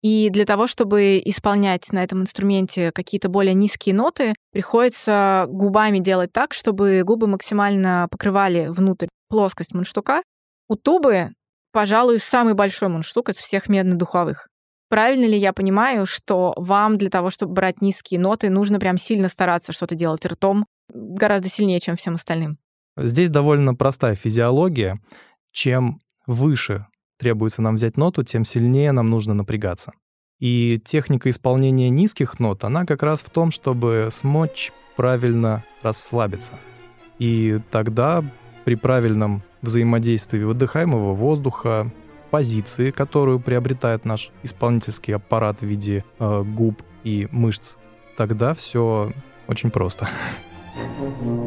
И 0.00 0.30
для 0.30 0.44
того, 0.44 0.68
чтобы 0.68 1.20
исполнять 1.24 1.90
на 1.90 2.04
этом 2.04 2.22
инструменте 2.22 2.92
какие-то 2.92 3.28
более 3.28 3.54
низкие 3.54 3.96
ноты, 3.96 4.34
приходится 4.52 5.46
губами 5.48 5.98
делать 5.98 6.32
так, 6.32 6.54
чтобы 6.54 7.02
губы 7.04 7.26
максимально 7.26 8.06
покрывали 8.08 8.68
внутрь 8.68 9.08
плоскость 9.28 9.74
мундштука, 9.74 10.22
у 10.68 10.76
тубы, 10.76 11.32
пожалуй, 11.72 12.20
самый 12.20 12.54
большой 12.54 12.90
мундштук 12.90 13.30
из 13.30 13.38
всех 13.38 13.68
медно-духовых. 13.68 14.46
Правильно 14.88 15.24
ли 15.24 15.36
я 15.36 15.52
понимаю, 15.52 16.06
что 16.06 16.54
вам 16.56 16.96
для 16.96 17.10
того, 17.10 17.30
чтобы 17.30 17.54
брать 17.54 17.82
низкие 17.82 18.20
ноты, 18.20 18.50
нужно 18.50 18.78
прям 18.78 18.98
сильно 18.98 19.28
стараться 19.28 19.72
что-то 19.72 19.96
делать 19.96 20.24
ртом 20.24 20.64
гораздо 20.92 21.48
сильнее, 21.48 21.80
чем 21.80 21.96
всем 21.96 22.14
остальным? 22.14 22.58
Здесь 22.96 23.30
довольно 23.30 23.74
простая 23.74 24.14
физиология. 24.14 25.00
Чем 25.52 26.00
выше 26.26 26.86
требуется 27.18 27.62
нам 27.62 27.76
взять 27.76 27.96
ноту, 27.96 28.22
тем 28.24 28.44
сильнее 28.44 28.92
нам 28.92 29.10
нужно 29.10 29.34
напрягаться. 29.34 29.92
И 30.38 30.80
техника 30.84 31.30
исполнения 31.30 31.90
низких 31.90 32.38
нот, 32.38 32.64
она 32.64 32.84
как 32.86 33.02
раз 33.02 33.22
в 33.22 33.30
том, 33.30 33.50
чтобы 33.50 34.08
смочь 34.10 34.72
правильно 34.96 35.64
расслабиться. 35.82 36.52
И 37.18 37.60
тогда 37.70 38.24
при 38.64 38.76
правильном 38.76 39.42
взаимодействии 39.62 40.42
выдыхаемого 40.42 41.14
воздуха, 41.14 41.90
позиции, 42.30 42.90
которую 42.90 43.40
приобретает 43.40 44.04
наш 44.04 44.30
исполнительский 44.42 45.14
аппарат 45.14 45.60
в 45.60 45.66
виде 45.66 46.04
э, 46.18 46.42
губ 46.44 46.82
и 47.02 47.26
мышц, 47.32 47.76
тогда 48.16 48.54
все 48.54 49.12
очень 49.48 49.70
просто. 49.70 50.08
Mm-hmm. 50.78 51.37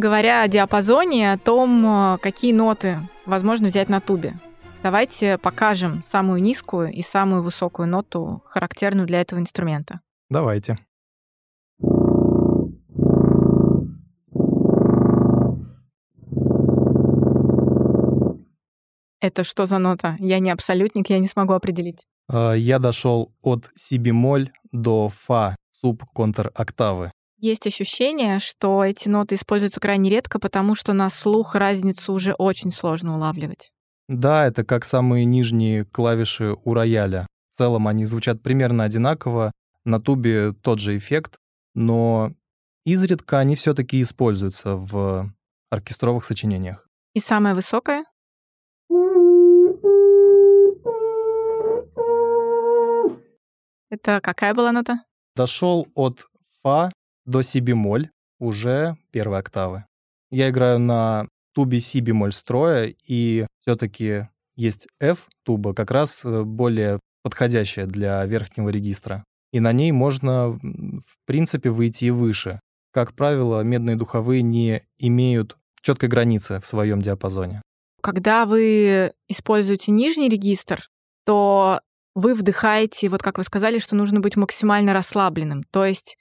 Говоря 0.00 0.40
о 0.40 0.48
диапазоне, 0.48 1.30
о 1.30 1.36
том, 1.36 2.18
какие 2.22 2.54
ноты 2.54 3.06
возможно 3.26 3.68
взять 3.68 3.90
на 3.90 4.00
тубе, 4.00 4.32
давайте 4.82 5.36
покажем 5.36 6.02
самую 6.02 6.40
низкую 6.40 6.90
и 6.90 7.02
самую 7.02 7.42
высокую 7.42 7.86
ноту, 7.86 8.42
характерную 8.46 9.06
для 9.06 9.20
этого 9.20 9.40
инструмента. 9.40 10.00
Давайте. 10.30 10.78
Это 19.20 19.44
что 19.44 19.66
за 19.66 19.76
нота? 19.76 20.16
Я 20.18 20.38
не 20.38 20.50
абсолютник, 20.50 21.10
я 21.10 21.18
не 21.18 21.28
смогу 21.28 21.52
определить. 21.52 22.06
А, 22.26 22.54
я 22.54 22.78
дошел 22.78 23.34
от 23.42 23.68
си 23.76 23.98
бемоль 23.98 24.50
до 24.72 25.10
фа 25.10 25.56
суб 25.72 26.02
контр 26.14 26.50
октавы. 26.54 27.12
Есть 27.42 27.66
ощущение, 27.66 28.38
что 28.38 28.84
эти 28.84 29.08
ноты 29.08 29.36
используются 29.36 29.80
крайне 29.80 30.10
редко, 30.10 30.38
потому 30.38 30.74
что 30.74 30.92
на 30.92 31.08
слух 31.08 31.54
разницу 31.54 32.12
уже 32.12 32.34
очень 32.34 32.70
сложно 32.70 33.14
улавливать. 33.16 33.72
Да, 34.08 34.46
это 34.46 34.62
как 34.62 34.84
самые 34.84 35.24
нижние 35.24 35.86
клавиши 35.86 36.54
у 36.64 36.74
рояля. 36.74 37.26
В 37.50 37.56
целом 37.56 37.88
они 37.88 38.04
звучат 38.04 38.42
примерно 38.42 38.84
одинаково, 38.84 39.52
на 39.86 40.02
тубе 40.02 40.52
тот 40.52 40.80
же 40.80 40.98
эффект, 40.98 41.38
но 41.74 42.34
изредка 42.84 43.38
они 43.38 43.56
все-таки 43.56 44.02
используются 44.02 44.76
в 44.76 45.32
оркестровых 45.70 46.26
сочинениях. 46.26 46.86
И 47.14 47.20
самая 47.20 47.54
высокая? 47.54 48.04
Это 53.88 54.20
какая 54.20 54.52
была 54.52 54.72
нота? 54.72 55.06
Дошел 55.34 55.88
от 55.94 56.26
фа 56.62 56.90
до 57.30 57.42
си 57.42 57.60
бемоль 57.60 58.10
уже 58.38 58.96
первой 59.10 59.38
октавы. 59.38 59.84
Я 60.30 60.50
играю 60.50 60.78
на 60.78 61.28
тубе 61.54 61.80
си 61.80 62.00
бемоль 62.00 62.32
строя, 62.32 62.94
и 63.06 63.46
все-таки 63.60 64.28
есть 64.56 64.88
F 65.00 65.28
туба, 65.44 65.74
как 65.74 65.90
раз 65.90 66.24
э, 66.24 66.42
более 66.42 67.00
подходящая 67.22 67.86
для 67.86 68.24
верхнего 68.26 68.68
регистра. 68.68 69.24
И 69.52 69.60
на 69.60 69.72
ней 69.72 69.92
можно, 69.92 70.50
в 70.52 71.26
принципе, 71.26 71.70
выйти 71.70 72.06
и 72.06 72.10
выше. 72.10 72.60
Как 72.92 73.14
правило, 73.14 73.62
медные 73.62 73.96
духовые 73.96 74.42
не 74.42 74.82
имеют 74.98 75.56
четкой 75.82 76.08
границы 76.08 76.60
в 76.60 76.66
своем 76.66 77.00
диапазоне. 77.00 77.62
Когда 78.02 78.46
вы 78.46 79.12
используете 79.28 79.92
нижний 79.92 80.28
регистр, 80.28 80.86
то 81.24 81.80
вы 82.14 82.34
вдыхаете, 82.34 83.08
вот 83.08 83.22
как 83.22 83.38
вы 83.38 83.44
сказали, 83.44 83.78
что 83.78 83.96
нужно 83.96 84.20
быть 84.20 84.36
максимально 84.36 84.92
расслабленным. 84.92 85.64
То 85.70 85.84
есть 85.84 86.16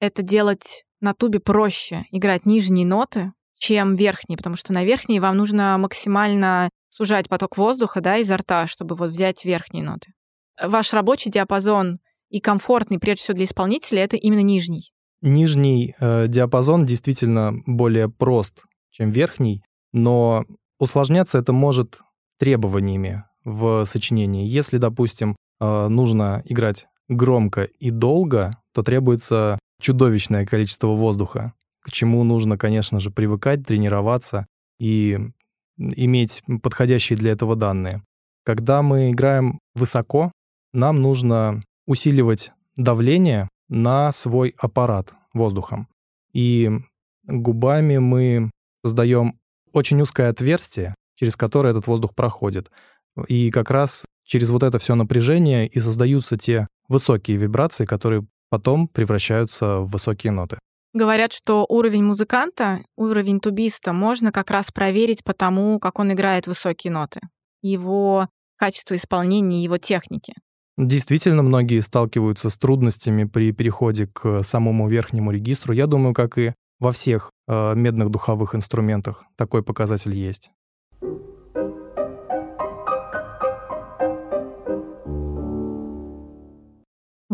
это 0.00 0.22
делать 0.22 0.84
на 1.00 1.14
тубе 1.14 1.40
проще, 1.40 2.04
играть 2.10 2.46
нижние 2.46 2.86
ноты, 2.86 3.32
чем 3.58 3.94
верхние, 3.94 4.36
потому 4.36 4.56
что 4.56 4.72
на 4.72 4.84
верхние 4.84 5.20
вам 5.20 5.36
нужно 5.36 5.76
максимально 5.78 6.70
сужать 6.88 7.28
поток 7.28 7.56
воздуха 7.56 8.00
да, 8.00 8.16
изо 8.16 8.36
рта, 8.36 8.66
чтобы 8.66 8.94
вот 8.94 9.10
взять 9.10 9.44
верхние 9.44 9.84
ноты. 9.84 10.12
Ваш 10.60 10.92
рабочий 10.92 11.30
диапазон 11.30 11.98
и 12.30 12.40
комфортный, 12.40 12.98
прежде 12.98 13.22
всего 13.22 13.36
для 13.36 13.44
исполнителя, 13.44 14.02
это 14.02 14.16
именно 14.16 14.42
нижний. 14.42 14.92
Нижний 15.20 15.94
э, 15.98 16.26
диапазон 16.28 16.86
действительно 16.86 17.52
более 17.66 18.08
прост, 18.08 18.64
чем 18.90 19.10
верхний, 19.10 19.62
но 19.92 20.44
усложняться 20.78 21.38
это 21.38 21.52
может 21.52 22.00
требованиями 22.38 23.24
в 23.44 23.84
сочинении. 23.84 24.46
Если, 24.46 24.78
допустим, 24.78 25.36
э, 25.60 25.88
нужно 25.88 26.42
играть 26.44 26.86
громко 27.08 27.62
и 27.64 27.90
долго, 27.90 28.52
то 28.72 28.82
требуется 28.82 29.58
чудовищное 29.80 30.46
количество 30.46 30.88
воздуха, 30.88 31.52
к 31.80 31.90
чему 31.90 32.24
нужно, 32.24 32.58
конечно 32.58 33.00
же, 33.00 33.10
привыкать, 33.10 33.66
тренироваться 33.66 34.46
и 34.78 35.18
иметь 35.78 36.42
подходящие 36.62 37.16
для 37.16 37.32
этого 37.32 37.56
данные. 37.56 38.02
Когда 38.44 38.82
мы 38.82 39.10
играем 39.10 39.60
высоко, 39.74 40.32
нам 40.72 41.00
нужно 41.02 41.60
усиливать 41.86 42.52
давление 42.76 43.48
на 43.68 44.12
свой 44.12 44.54
аппарат 44.58 45.12
воздухом. 45.32 45.88
И 46.32 46.70
губами 47.24 47.98
мы 47.98 48.50
создаем 48.84 49.38
очень 49.72 50.00
узкое 50.00 50.30
отверстие, 50.30 50.94
через 51.16 51.36
которое 51.36 51.70
этот 51.70 51.86
воздух 51.86 52.14
проходит. 52.14 52.70
И 53.26 53.50
как 53.50 53.70
раз 53.70 54.04
через 54.24 54.50
вот 54.50 54.62
это 54.62 54.78
все 54.78 54.94
напряжение 54.94 55.66
и 55.66 55.80
создаются 55.80 56.36
те 56.36 56.68
высокие 56.88 57.36
вибрации, 57.36 57.84
которые 57.84 58.26
потом 58.50 58.88
превращаются 58.88 59.78
в 59.78 59.90
высокие 59.90 60.32
ноты. 60.32 60.58
Говорят, 60.94 61.32
что 61.32 61.66
уровень 61.68 62.02
музыканта, 62.02 62.80
уровень 62.96 63.40
тубиста 63.40 63.92
можно 63.92 64.32
как 64.32 64.50
раз 64.50 64.70
проверить 64.72 65.22
по 65.22 65.34
тому, 65.34 65.78
как 65.78 65.98
он 65.98 66.12
играет 66.12 66.46
высокие 66.46 66.92
ноты, 66.92 67.20
его 67.62 68.28
качество 68.56 68.96
исполнения, 68.96 69.62
его 69.62 69.78
техники. 69.78 70.34
Действительно, 70.78 71.42
многие 71.42 71.80
сталкиваются 71.80 72.50
с 72.50 72.56
трудностями 72.56 73.24
при 73.24 73.52
переходе 73.52 74.06
к 74.06 74.42
самому 74.44 74.88
верхнему 74.88 75.32
регистру. 75.32 75.74
Я 75.74 75.86
думаю, 75.86 76.14
как 76.14 76.38
и 76.38 76.54
во 76.78 76.92
всех 76.92 77.32
э, 77.48 77.74
медных 77.74 78.10
духовых 78.10 78.54
инструментах 78.54 79.24
такой 79.36 79.62
показатель 79.64 80.14
есть. 80.14 80.50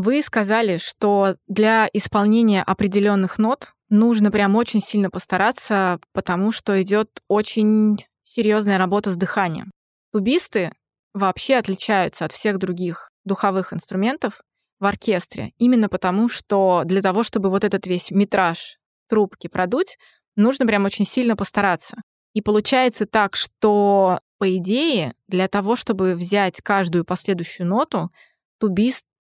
Вы 0.05 0.23
сказали, 0.23 0.77
что 0.77 1.37
для 1.47 1.89
исполнения 1.95 2.63
определенных 2.63 3.39
нот 3.39 3.73
нужно 3.89 4.31
прям 4.31 4.55
очень 4.55 4.83
сильно 4.83 5.09
постараться, 5.09 5.99
потому 6.13 6.53
что 6.53 6.81
идет 6.83 7.09
очень 7.27 7.97
серьезная 8.23 8.77
работа 8.77 9.13
с 9.13 9.17
дыханием. 9.17 9.71
Тубисты 10.13 10.75
вообще 11.15 11.55
отличаются 11.55 12.27
от 12.27 12.33
всех 12.33 12.59
других 12.59 13.13
духовых 13.25 13.73
инструментов 13.73 14.43
в 14.79 14.85
оркестре. 14.85 15.53
Именно 15.57 15.89
потому, 15.89 16.29
что 16.29 16.83
для 16.85 17.01
того, 17.01 17.23
чтобы 17.23 17.49
вот 17.49 17.65
этот 17.65 17.87
весь 17.87 18.11
метраж 18.11 18.77
трубки 19.09 19.47
продуть, 19.47 19.97
нужно 20.37 20.67
прям 20.67 20.85
очень 20.85 21.07
сильно 21.07 21.35
постараться. 21.35 21.97
И 22.35 22.43
получается 22.43 23.07
так, 23.07 23.37
что, 23.37 24.21
по 24.37 24.55
идее, 24.55 25.15
для 25.29 25.49
того, 25.49 25.77
чтобы 25.77 26.13
взять 26.13 26.61
каждую 26.61 27.07
последующую 27.07 27.67
ноту, 27.67 28.11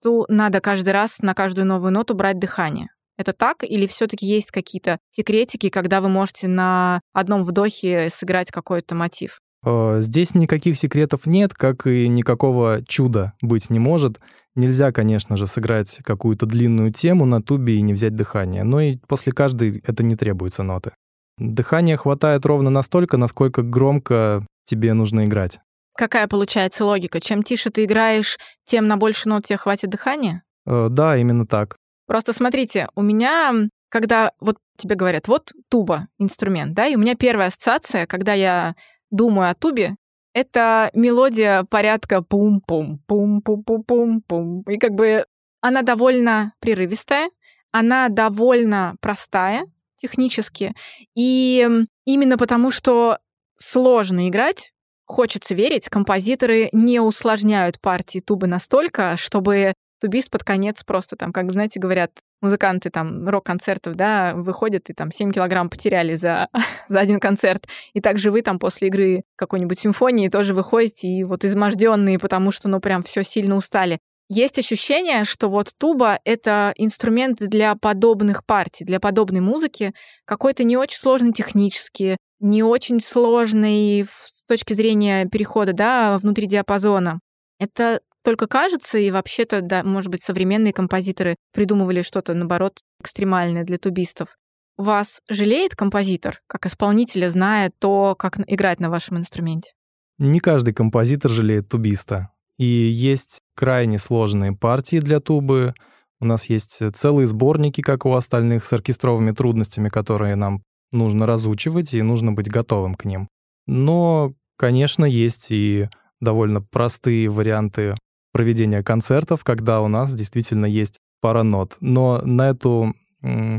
тубисту 0.04 0.26
надо 0.28 0.60
каждый 0.60 0.90
раз 0.90 1.18
на 1.20 1.34
каждую 1.34 1.66
новую 1.66 1.92
ноту 1.92 2.14
брать 2.14 2.38
дыхание. 2.38 2.88
Это 3.16 3.32
так? 3.32 3.62
Или 3.62 3.86
все-таки 3.86 4.26
есть 4.26 4.50
какие-то 4.50 4.98
секретики, 5.10 5.68
когда 5.68 6.00
вы 6.00 6.08
можете 6.08 6.48
на 6.48 7.00
одном 7.12 7.44
вдохе 7.44 8.08
сыграть 8.12 8.50
какой-то 8.50 8.94
мотив? 8.94 9.38
Э, 9.64 10.00
здесь 10.00 10.34
никаких 10.34 10.76
секретов 10.76 11.26
нет, 11.26 11.54
как 11.54 11.86
и 11.86 12.08
никакого 12.08 12.80
чуда 12.86 13.32
быть 13.40 13.70
не 13.70 13.78
может. 13.78 14.18
Нельзя, 14.56 14.92
конечно 14.92 15.36
же, 15.36 15.46
сыграть 15.46 16.00
какую-то 16.04 16.46
длинную 16.46 16.92
тему 16.92 17.24
на 17.24 17.40
тубе 17.40 17.76
и 17.76 17.82
не 17.82 17.92
взять 17.92 18.16
дыхание, 18.16 18.64
но 18.64 18.80
и 18.80 18.96
после 19.08 19.32
каждой 19.32 19.82
это 19.86 20.02
не 20.02 20.16
требуется 20.16 20.62
ноты. 20.62 20.92
Дыхания 21.38 21.96
хватает 21.96 22.46
ровно 22.46 22.70
настолько, 22.70 23.16
насколько 23.16 23.62
громко 23.62 24.44
тебе 24.64 24.92
нужно 24.92 25.24
играть. 25.24 25.60
Какая 25.96 26.26
получается 26.26 26.84
логика? 26.84 27.20
Чем 27.20 27.42
тише 27.42 27.70
ты 27.70 27.84
играешь, 27.84 28.38
тем 28.64 28.88
на 28.88 28.96
больше 28.96 29.28
нот 29.28 29.46
тебе 29.46 29.56
хватит 29.56 29.90
дыхания? 29.90 30.42
Э, 30.66 30.88
да, 30.90 31.16
именно 31.16 31.46
так. 31.46 31.76
Просто 32.06 32.32
смотрите, 32.32 32.88
у 32.94 33.02
меня, 33.02 33.52
когда 33.88 34.32
вот 34.40 34.58
тебе 34.76 34.96
говорят, 34.96 35.28
вот 35.28 35.52
туба, 35.68 36.08
инструмент, 36.18 36.74
да, 36.74 36.86
и 36.86 36.96
у 36.96 36.98
меня 36.98 37.14
первая 37.14 37.48
ассоциация, 37.48 38.06
когда 38.06 38.32
я 38.32 38.74
думаю 39.10 39.50
о 39.50 39.54
тубе, 39.54 39.96
это 40.34 40.90
мелодия 40.94 41.62
порядка 41.64 42.20
пум-пум, 42.22 43.00
пум-пум-пум-пум-пум. 43.06 44.62
И 44.62 44.78
как 44.78 44.90
бы 44.90 45.24
она 45.60 45.82
довольно 45.82 46.52
прерывистая, 46.60 47.30
она 47.70 48.08
довольно 48.08 48.96
простая 49.00 49.64
технически. 49.96 50.74
И 51.14 51.66
именно 52.04 52.36
потому, 52.36 52.72
что 52.72 53.18
сложно 53.56 54.28
играть, 54.28 54.73
хочется 55.06 55.54
верить, 55.54 55.88
композиторы 55.88 56.68
не 56.72 57.00
усложняют 57.00 57.80
партии 57.80 58.20
тубы 58.20 58.46
настолько, 58.46 59.16
чтобы 59.16 59.74
тубист 60.00 60.30
под 60.30 60.44
конец 60.44 60.84
просто 60.84 61.16
там, 61.16 61.32
как, 61.32 61.50
знаете, 61.50 61.80
говорят, 61.80 62.10
музыканты 62.42 62.90
там 62.90 63.26
рок-концертов, 63.26 63.94
да, 63.94 64.34
выходят 64.34 64.90
и 64.90 64.92
там 64.92 65.10
7 65.10 65.32
килограмм 65.32 65.70
потеряли 65.70 66.14
за, 66.14 66.48
за 66.88 67.00
один 67.00 67.20
концерт. 67.20 67.66
И 67.94 68.00
также 68.00 68.30
вы 68.30 68.42
там 68.42 68.58
после 68.58 68.88
игры 68.88 69.24
какой-нибудь 69.36 69.80
симфонии 69.80 70.28
тоже 70.28 70.52
выходите 70.52 71.08
и 71.08 71.24
вот 71.24 71.44
изможденные, 71.44 72.18
потому 72.18 72.50
что, 72.50 72.68
ну, 72.68 72.80
прям 72.80 73.02
все 73.02 73.22
сильно 73.22 73.56
устали. 73.56 73.98
Есть 74.28 74.58
ощущение, 74.58 75.24
что 75.24 75.48
вот 75.48 75.72
туба— 75.78 76.18
это 76.24 76.72
инструмент 76.76 77.38
для 77.40 77.74
подобных 77.74 78.46
партий, 78.46 78.84
для 78.84 78.98
подобной 78.98 79.40
музыки, 79.40 79.92
какой-то 80.24 80.64
не 80.64 80.76
очень 80.76 80.98
сложный 80.98 81.32
технически, 81.32 82.16
не 82.40 82.62
очень 82.62 83.00
сложный 83.00 84.04
с 84.04 84.44
точки 84.46 84.72
зрения 84.72 85.26
перехода 85.26 85.72
да, 85.72 86.18
внутри 86.18 86.46
диапазона. 86.46 87.20
Это 87.58 88.00
только 88.24 88.46
кажется, 88.46 88.98
и 88.98 89.10
вообще-то, 89.10 89.60
да, 89.60 89.82
может 89.82 90.10
быть, 90.10 90.22
современные 90.22 90.72
композиторы 90.72 91.36
придумывали 91.52 92.00
что-то, 92.00 92.32
наоборот, 92.32 92.78
экстремальное 93.00 93.64
для 93.64 93.76
тубистов. 93.76 94.36
Вас 94.78 95.20
жалеет 95.28 95.76
композитор, 95.76 96.40
как 96.46 96.66
исполнителя, 96.66 97.28
зная 97.28 97.70
то, 97.78 98.16
как 98.18 98.38
играть 98.46 98.80
на 98.80 98.90
вашем 98.90 99.18
инструменте? 99.18 99.72
Не 100.18 100.40
каждый 100.40 100.72
композитор 100.72 101.30
жалеет 101.30 101.68
тубиста. 101.68 102.30
И 102.58 102.64
есть 102.64 103.40
крайне 103.56 103.98
сложные 103.98 104.52
партии 104.52 105.00
для 105.00 105.20
тубы. 105.20 105.74
У 106.20 106.24
нас 106.24 106.46
есть 106.46 106.80
целые 106.94 107.26
сборники, 107.26 107.80
как 107.80 108.06
у 108.06 108.12
остальных, 108.12 108.64
с 108.64 108.72
оркестровыми 108.72 109.32
трудностями, 109.32 109.88
которые 109.88 110.36
нам 110.36 110.62
нужно 110.92 111.26
разучивать, 111.26 111.92
и 111.94 112.02
нужно 112.02 112.32
быть 112.32 112.48
готовым 112.48 112.94
к 112.94 113.04
ним. 113.04 113.28
Но, 113.66 114.32
конечно, 114.56 115.04
есть 115.04 115.50
и 115.50 115.88
довольно 116.20 116.60
простые 116.62 117.28
варианты 117.28 117.96
проведения 118.32 118.82
концертов, 118.82 119.44
когда 119.44 119.80
у 119.80 119.88
нас 119.88 120.14
действительно 120.14 120.66
есть 120.66 120.98
пара 121.20 121.42
нот. 121.42 121.76
Но 121.80 122.20
на 122.24 122.50
эту 122.50 122.94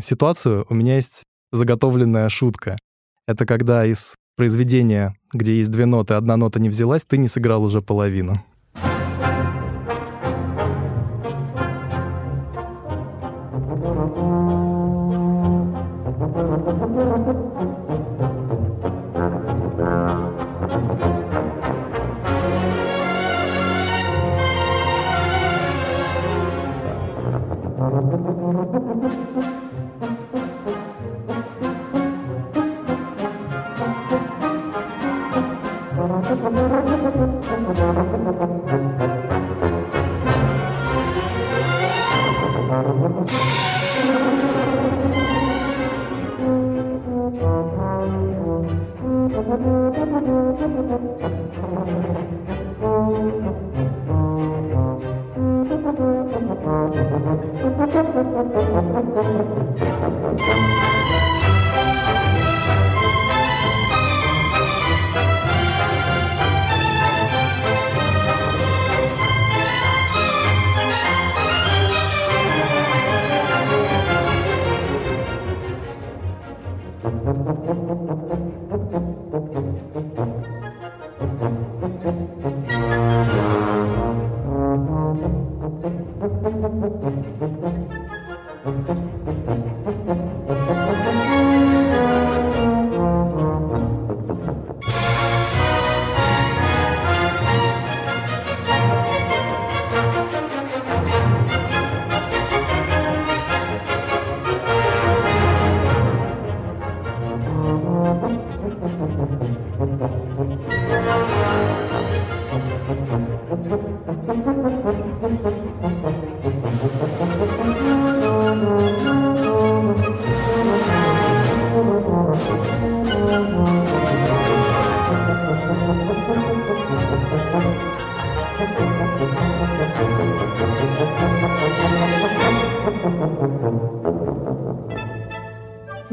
ситуацию 0.02 0.66
у 0.70 0.74
меня 0.74 0.96
есть 0.96 1.24
заготовленная 1.52 2.30
шутка. 2.30 2.78
Это 3.28 3.46
когда 3.46 3.86
из 3.86 4.16
произведения, 4.38 5.16
где 5.34 5.58
есть 5.58 5.72
две 5.72 5.86
ноты, 5.86 6.14
одна 6.14 6.38
нота 6.38 6.60
не 6.60 6.70
взялась, 6.70 7.06
ты 7.06 7.18
не 7.18 7.28
сыграл 7.28 7.64
уже 7.64 7.82
половину. 7.82 8.44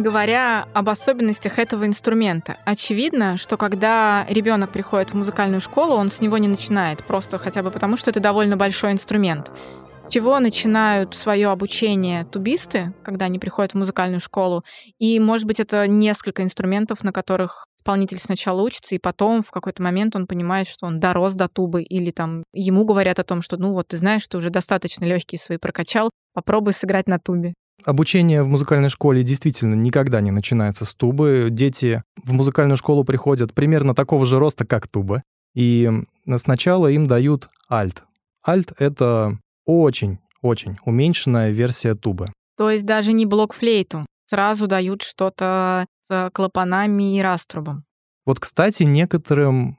Говоря 0.03 0.67
об 0.73 0.89
особенностях 0.89 1.59
этого 1.59 1.87
инструмента, 1.87 2.57
очевидно, 2.65 3.37
что 3.37 3.57
когда 3.57 4.27
ребенок 4.29 4.71
приходит 4.71 5.11
в 5.11 5.15
музыкальную 5.15 5.61
школу, 5.61 5.95
он 5.95 6.11
с 6.11 6.21
него 6.21 6.39
не 6.39 6.49
начинает, 6.49 7.05
просто 7.05 7.39
хотя 7.39 7.63
бы 7.63 7.71
потому, 7.71 7.97
что 7.97 8.11
это 8.11 8.19
довольно 8.19 8.57
большой 8.57 8.93
инструмент. 8.93 9.53
С 9.97 10.11
чего 10.11 10.41
начинают 10.41 11.15
свое 11.15 11.49
обучение 11.51 12.25
тубисты, 12.25 12.93
когда 13.05 13.27
они 13.27 13.39
приходят 13.39 13.73
в 13.73 13.77
музыкальную 13.77 14.21
школу? 14.21 14.65
И, 14.99 15.21
может 15.21 15.47
быть, 15.47 15.61
это 15.61 15.87
несколько 15.87 16.43
инструментов, 16.43 17.05
на 17.05 17.13
которых 17.13 17.67
исполнитель 17.83 18.19
сначала 18.19 18.63
учится, 18.63 18.95
и 18.95 18.99
потом 18.99 19.43
в 19.43 19.51
какой-то 19.51 19.83
момент 19.83 20.15
он 20.15 20.29
понимает, 20.29 20.69
что 20.69 20.87
он 20.87 21.01
дорос 21.01 21.35
до 21.35 21.49
тубы, 21.49 21.83
или 21.83 22.13
там 22.13 22.45
ему 22.53 22.85
говорят 22.85 23.19
о 23.19 23.25
том, 23.25 23.43
что 23.43 23.57
ну 23.57 23.73
вот 23.73 23.89
ты 23.89 23.97
знаешь, 23.97 24.23
что 24.23 24.39
уже 24.39 24.51
достаточно 24.51 25.05
легкие 25.05 25.41
свои 25.41 25.59
прокачал, 25.59 26.11
попробуй 26.33 26.75
сыграть 26.75 27.09
на 27.09 27.19
тубе. 27.19 27.55
Обучение 27.85 28.45
в 28.45 28.49
музыкальной 28.49 28.89
школе 28.89 29.25
действительно 29.25 29.75
никогда 29.75 30.21
не 30.21 30.31
начинается 30.31 30.85
с 30.85 30.95
тубы. 30.95 31.49
Дети 31.51 32.05
в 32.23 32.33
музыкальную 32.33 32.77
школу 32.77 33.03
приходят 33.03 33.53
примерно 33.53 33.97
такого 33.97 34.25
же 34.25 34.39
роста, 34.39 34.65
как 34.65 34.87
туба. 34.87 35.25
И 35.57 35.91
сначала 36.37 36.87
им 36.87 37.09
дают 37.09 37.49
альт. 37.69 38.05
Альт— 38.47 38.73
это 38.79 39.39
очень-очень 39.67 40.79
уменьшенная 40.85 41.51
версия 41.51 41.95
тубы. 41.95 42.33
То 42.57 42.71
есть 42.71 42.87
даже 42.87 43.13
не 43.13 43.27
блок-флейту. 43.27 44.05
Сразу 44.31 44.69
дают 44.69 45.03
что-то 45.03 45.87
клапанами 46.33 47.17
и 47.17 47.23
раструбом. 47.23 47.85
Вот, 48.25 48.41
кстати, 48.41 48.85
некоторым 48.85 49.79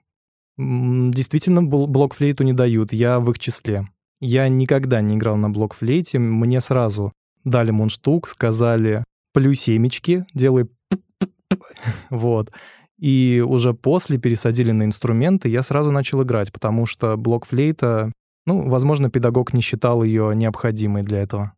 действительно 0.58 1.64
блок-флейту 1.64 2.44
не 2.44 2.54
дают. 2.54 2.94
Я 2.94 3.20
в 3.20 3.30
их 3.32 3.40
числе. 3.40 3.88
Я 4.20 4.48
никогда 4.48 5.02
не 5.02 5.16
играл 5.16 5.38
на 5.38 5.50
блок-флейте. 5.50 6.20
Мне 6.20 6.62
сразу 6.62 7.14
дали 7.44 7.72
мундштук, 7.72 8.30
сказали 8.30 9.04
плюс 9.34 9.62
семечки, 9.62 10.26
делай 10.34 10.70
вот. 12.10 12.52
И 13.00 13.44
уже 13.46 13.74
после 13.74 14.18
пересадили 14.18 14.72
на 14.72 14.84
инструменты, 14.84 15.50
я 15.50 15.64
сразу 15.64 15.92
начал 15.92 16.24
играть, 16.24 16.54
потому 16.54 16.86
что 16.86 17.18
блок-флейта, 17.18 18.14
ну, 18.46 18.70
возможно, 18.70 19.10
педагог 19.10 19.54
не 19.54 19.62
считал 19.62 20.04
ее 20.04 20.34
необходимой 20.36 21.04
для 21.04 21.22
этого. 21.22 21.54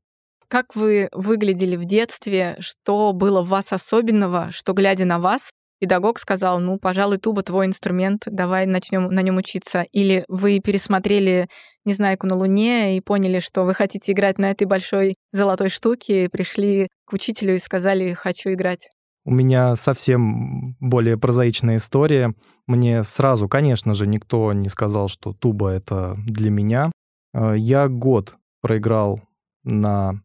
Как 0.48 0.76
вы 0.76 1.10
выглядели 1.12 1.76
в 1.76 1.86
детстве? 1.86 2.56
Что 2.60 3.14
было 3.14 3.42
в 3.42 3.50
вас 3.50 3.72
особенного, 3.72 4.50
что, 4.52 4.74
глядя 4.74 5.06
на 5.06 5.20
вас, 5.20 5.50
педагог 5.80 6.20
сказал, 6.20 6.60
ну, 6.60 6.78
пожалуй, 6.78 7.18
туба 7.18 7.42
твой 7.42 7.66
инструмент, 7.66 8.24
давай 8.26 8.66
начнем 8.66 9.08
на 9.08 9.22
нем 9.22 9.38
учиться. 9.38 9.86
Или 9.92 10.26
вы 10.28 10.60
пересмотрели 10.60 11.48
«Незнайку 11.84 12.28
на 12.28 12.36
Луне» 12.36 12.98
и 12.98 13.02
поняли, 13.02 13.40
что 13.40 13.64
вы 13.64 13.74
хотите 13.74 14.12
играть 14.12 14.38
на 14.38 14.52
этой 14.52 14.66
большой 14.66 15.16
золотой 15.32 15.70
штуке, 15.70 16.30
пришли 16.30 16.88
к 17.06 17.14
учителю 17.14 17.56
и 17.56 17.60
сказали 17.60 18.14
«хочу 18.14 18.52
играть». 18.52 18.90
У 19.28 19.32
меня 19.32 19.76
совсем 19.76 20.76
более 20.80 21.18
прозаичная 21.18 21.78
история. 21.78 22.36
Мне 22.68 23.04
сразу, 23.04 23.50
конечно 23.50 23.96
же, 23.96 24.06
никто 24.06 24.54
не 24.54 24.70
сказал, 24.70 25.08
что 25.08 25.34
туба— 25.34 25.72
это 25.74 26.16
для 26.28 26.52
меня. 26.52 26.92
Э, 27.34 27.56
я 27.58 27.88
год 27.88 28.38
проиграл 28.62 29.20
на 29.64 30.22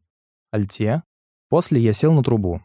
альте. 0.51 1.03
После 1.49 1.81
я 1.81 1.93
сел 1.93 2.13
на 2.13 2.23
трубу. 2.23 2.63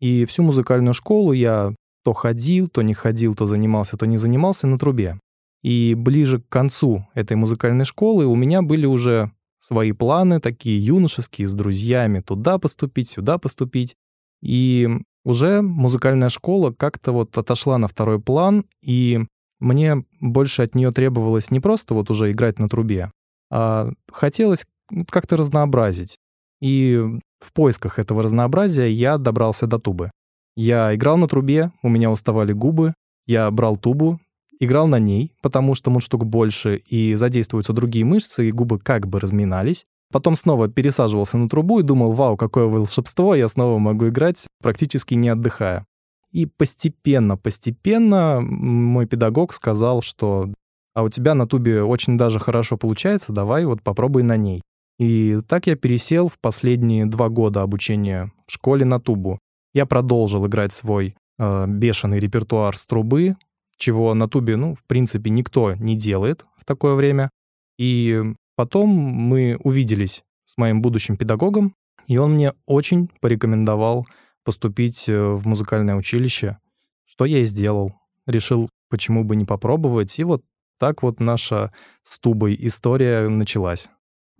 И 0.00 0.24
всю 0.24 0.42
музыкальную 0.42 0.94
школу 0.94 1.32
я 1.32 1.74
то 2.04 2.12
ходил, 2.12 2.68
то 2.68 2.82
не 2.82 2.94
ходил, 2.94 3.34
то 3.34 3.46
занимался, 3.46 3.96
то 3.96 4.06
не 4.06 4.16
занимался 4.16 4.66
на 4.66 4.78
трубе. 4.78 5.18
И 5.62 5.94
ближе 5.94 6.40
к 6.40 6.48
концу 6.48 7.06
этой 7.14 7.36
музыкальной 7.36 7.84
школы 7.84 8.26
у 8.26 8.34
меня 8.34 8.62
были 8.62 8.86
уже 8.86 9.30
свои 9.58 9.92
планы, 9.92 10.40
такие 10.40 10.84
юношеские, 10.84 11.46
с 11.46 11.54
друзьями, 11.54 12.20
туда 12.20 12.58
поступить, 12.58 13.10
сюда 13.10 13.38
поступить. 13.38 13.94
И 14.42 14.88
уже 15.24 15.62
музыкальная 15.62 16.30
школа 16.30 16.72
как-то 16.72 17.12
вот 17.12 17.38
отошла 17.38 17.78
на 17.78 17.86
второй 17.86 18.20
план, 18.20 18.64
и 18.82 19.20
мне 19.60 20.04
больше 20.20 20.62
от 20.62 20.74
нее 20.74 20.90
требовалось 20.90 21.52
не 21.52 21.60
просто 21.60 21.94
вот 21.94 22.10
уже 22.10 22.32
играть 22.32 22.58
на 22.58 22.68
трубе, 22.68 23.12
а 23.50 23.90
хотелось 24.10 24.66
как-то 25.08 25.36
разнообразить. 25.36 26.18
И 26.62 26.96
в 27.40 27.52
поисках 27.52 27.98
этого 27.98 28.22
разнообразия 28.22 28.90
я 28.90 29.18
добрался 29.18 29.66
до 29.66 29.78
тубы. 29.78 30.12
Я 30.54 30.94
играл 30.94 31.16
на 31.16 31.26
трубе, 31.26 31.72
у 31.82 31.88
меня 31.88 32.10
уставали 32.10 32.52
губы, 32.52 32.94
я 33.26 33.50
брал 33.50 33.76
тубу, 33.76 34.20
играл 34.60 34.86
на 34.86 35.00
ней, 35.00 35.32
потому 35.42 35.74
что 35.74 35.90
мундштук 35.90 36.24
больше 36.24 36.76
и 36.76 37.16
задействуются 37.16 37.72
другие 37.72 38.04
мышцы, 38.04 38.48
и 38.48 38.52
губы 38.52 38.78
как 38.78 39.08
бы 39.08 39.18
разминались. 39.18 39.84
Потом 40.12 40.36
снова 40.36 40.68
пересаживался 40.68 41.36
на 41.36 41.48
трубу 41.48 41.80
и 41.80 41.82
думал, 41.82 42.12
вау, 42.12 42.36
какое 42.36 42.66
волшебство, 42.66 43.34
я 43.34 43.48
снова 43.48 43.78
могу 43.78 44.08
играть, 44.08 44.46
практически 44.62 45.14
не 45.14 45.30
отдыхая. 45.30 45.84
И 46.30 46.46
постепенно, 46.46 47.36
постепенно 47.36 48.40
мой 48.40 49.06
педагог 49.06 49.52
сказал, 49.52 50.00
что 50.00 50.48
а 50.94 51.02
у 51.02 51.08
тебя 51.08 51.34
на 51.34 51.46
тубе 51.46 51.82
очень 51.82 52.18
даже 52.18 52.38
хорошо 52.38 52.76
получается, 52.76 53.32
давай 53.32 53.64
вот 53.64 53.82
попробуй 53.82 54.22
на 54.22 54.36
ней. 54.36 54.62
И 55.02 55.40
так 55.48 55.66
я 55.66 55.74
пересел 55.74 56.28
в 56.28 56.38
последние 56.38 57.06
два 57.06 57.28
года 57.28 57.62
обучения 57.62 58.30
в 58.46 58.52
школе 58.52 58.84
на 58.84 59.00
тубу. 59.00 59.40
Я 59.74 59.84
продолжил 59.84 60.46
играть 60.46 60.72
свой 60.72 61.16
э, 61.40 61.66
бешеный 61.66 62.20
репертуар 62.20 62.76
с 62.76 62.86
трубы, 62.86 63.34
чего 63.76 64.14
на 64.14 64.28
тубе, 64.28 64.54
ну, 64.54 64.76
в 64.76 64.84
принципе, 64.86 65.28
никто 65.30 65.74
не 65.74 65.96
делает 65.96 66.46
в 66.56 66.64
такое 66.64 66.94
время. 66.94 67.30
И 67.78 68.22
потом 68.54 68.90
мы 68.90 69.58
увиделись 69.64 70.22
с 70.44 70.56
моим 70.56 70.82
будущим 70.82 71.16
педагогом, 71.16 71.74
и 72.06 72.16
он 72.16 72.34
мне 72.34 72.52
очень 72.66 73.10
порекомендовал 73.20 74.06
поступить 74.44 75.08
э, 75.08 75.20
в 75.20 75.48
музыкальное 75.48 75.96
училище, 75.96 76.58
что 77.06 77.24
я 77.24 77.40
и 77.40 77.44
сделал. 77.44 77.92
Решил, 78.28 78.68
почему 78.88 79.24
бы 79.24 79.34
не 79.34 79.46
попробовать, 79.46 80.16
и 80.20 80.22
вот 80.22 80.44
так 80.78 81.02
вот 81.02 81.18
наша 81.18 81.72
с 82.04 82.20
тубой 82.20 82.56
история 82.60 83.28
началась. 83.28 83.88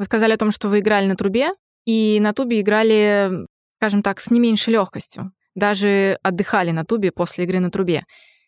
Вы 0.03 0.07
сказали 0.07 0.33
о 0.33 0.37
том, 0.37 0.51
что 0.51 0.69
вы 0.69 0.81
играли 0.81 1.07
на 1.07 1.15
трубе, 1.15 1.53
и 1.85 2.19
на 2.19 2.33
тубе 2.33 2.61
играли, 2.61 3.47
скажем 3.79 4.03
так, 4.03 4.21
с 4.21 4.33
не 4.33 4.41
меньшей 4.41 4.73
легкостью. 4.73 5.31
Даже 5.55 6.19
отдыхали 6.25 6.73
на 6.73 6.85
тубе 6.85 7.13
после 7.13 7.45
игры 7.45 7.61
на 7.61 7.71
трубе. 7.71 8.03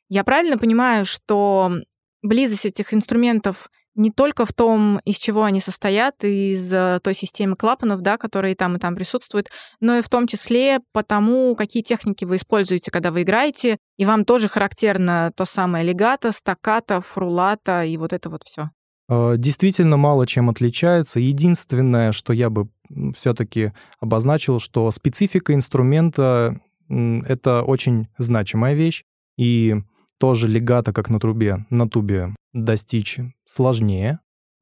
Я 0.08 0.24
правильно 0.24 0.58
понимаю, 0.58 1.04
что 1.04 1.70
близость 2.22 2.66
этих 2.66 2.92
инструментов 2.92 3.68
не 3.94 4.10
только 4.10 4.46
в 4.46 4.52
том, 4.52 4.98
из 5.04 5.14
чего 5.14 5.44
они 5.44 5.60
состоят, 5.60 6.24
из 6.24 6.72
э, 6.72 6.98
той 7.04 7.14
системы 7.14 7.54
клапанов, 7.54 8.00
да, 8.00 8.18
которые 8.18 8.56
там 8.56 8.74
и 8.74 8.80
там 8.80 8.96
присутствуют, 8.96 9.50
но 9.78 9.96
и 9.96 10.02
в 10.02 10.08
том 10.08 10.26
числе 10.26 10.80
потому, 10.92 11.54
какие 11.54 11.84
техники 11.84 12.24
вы 12.24 12.34
используете, 12.34 12.90
когда 12.90 13.12
вы 13.12 13.22
играете, 13.22 13.78
и 13.96 14.04
вам 14.04 14.24
тоже 14.24 14.48
характерно 14.48 15.30
то 15.36 15.44
самое 15.44 15.84
легато, 15.84 16.32
стаккато, 16.32 17.00
фрулата 17.00 17.84
и 17.84 17.96
вот 17.96 18.12
это 18.12 18.28
вот 18.28 18.42
все. 18.42 18.70
Э, 19.08 19.34
действительно 19.36 19.96
мало 19.96 20.26
чем 20.26 20.50
отличается. 20.50 21.20
Единственное, 21.20 22.12
что 22.12 22.32
я 22.32 22.50
бы 22.50 22.68
все-таки 23.14 23.72
обозначил, 24.00 24.60
что 24.60 24.90
специфика 24.90 25.54
инструмента— 25.54 26.60
это 26.88 27.62
очень 27.62 28.08
значимая 28.18 28.74
вещь, 28.74 29.04
и 29.36 29.76
тоже 30.18 30.48
легато, 30.48 30.92
как 30.92 31.10
на 31.10 31.18
трубе, 31.18 31.66
на 31.70 31.88
тубе 31.88 32.34
достичь 32.52 33.18
сложнее. 33.44 34.20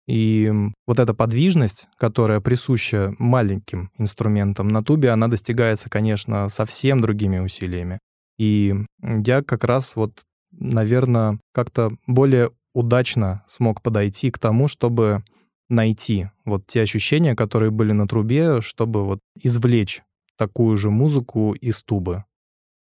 И 0.09 0.51
вот 0.87 0.99
эта 0.99 1.15
подвижность, 1.15 1.87
которая 1.97 2.41
присуща 2.41 3.15
маленьким 3.19 3.91
инструментам 3.99 4.69
на 4.69 4.83
тубе, 4.83 5.11
она 5.11 5.29
достигается, 5.29 5.89
конечно, 5.89 6.49
совсем 6.49 7.01
другими 7.01 7.39
усилиями. 7.39 7.99
И 8.39 8.75
я 9.01 9.43
как 9.43 9.65
раз 9.65 9.95
вот, 9.95 10.23
наверное, 10.51 11.39
как-то 11.53 11.93
более 12.07 12.51
удачно 12.75 13.45
смог 13.47 13.83
подойти 13.83 14.31
к 14.31 14.39
тому, 14.39 14.69
чтобы 14.69 15.25
найти 15.69 16.29
вот 16.45 16.67
те 16.67 16.83
ощущения, 16.83 17.35
которые 17.35 17.71
были 17.71 17.93
на 17.93 18.07
трубе, 18.07 18.61
чтобы 18.61 19.05
вот 19.05 19.21
извлечь 19.41 20.03
такую 20.37 20.77
же 20.77 20.91
музыку 20.91 21.55
из 21.55 21.83
тубы. 21.83 22.25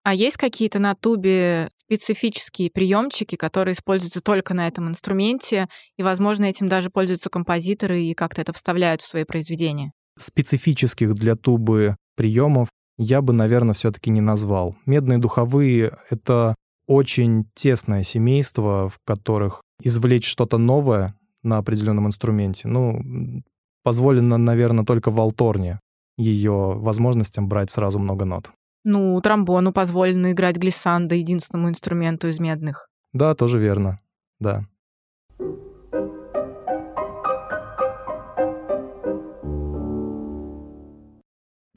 А 0.04 0.14
есть 0.14 0.36
какие-то 0.36 0.78
на 0.78 0.94
тубе 0.94 1.70
специфические 1.76 2.70
приемчики, 2.70 3.36
которые 3.36 3.74
используются 3.74 4.20
только 4.20 4.54
на 4.54 4.66
этом 4.66 4.88
инструменте, 4.88 5.68
и, 5.96 6.02
возможно, 6.02 6.44
этим 6.44 6.68
даже 6.68 6.88
пользуются 6.90 7.30
композиторы 7.30 8.02
и 8.02 8.14
как-то 8.14 8.40
это 8.40 8.52
вставляют 8.52 9.02
в 9.02 9.08
свои 9.08 9.24
произведения? 9.24 9.92
Специфических 10.18 11.14
для 11.14 11.36
тубы 11.36 11.96
приемов 12.16 12.68
я 12.96 13.22
бы, 13.22 13.32
наверное, 13.32 13.74
все-таки 13.74 14.10
не 14.10 14.20
назвал. 14.20 14.76
Медные 14.86 15.18
духовые— 15.18 15.96
это 16.10 16.54
очень 16.88 17.44
тесное 17.54 18.02
семейство, 18.02 18.88
в 18.88 18.98
которых 19.04 19.62
извлечь 19.80 20.26
что-то 20.26 20.58
новое 20.58 21.14
на 21.44 21.58
определенном 21.58 22.08
инструменте, 22.08 22.66
ну, 22.66 23.42
позволено, 23.84 24.38
наверное, 24.38 24.84
только 24.84 25.10
в 25.10 25.20
Алторне 25.20 25.78
ее 26.16 26.74
возможностям 26.74 27.48
брать 27.48 27.70
сразу 27.70 28.00
много 28.00 28.24
нот. 28.24 28.50
Ну, 28.84 29.20
тромбону 29.20 29.72
позволено 29.72 30.32
играть 30.32 30.56
глиссандо, 30.56 31.14
единственному 31.14 31.68
инструменту 31.68 32.28
из 32.28 32.40
медных. 32.40 32.88
Да, 33.12 33.34
тоже 33.34 33.58
верно, 33.58 34.00
да. 34.40 34.64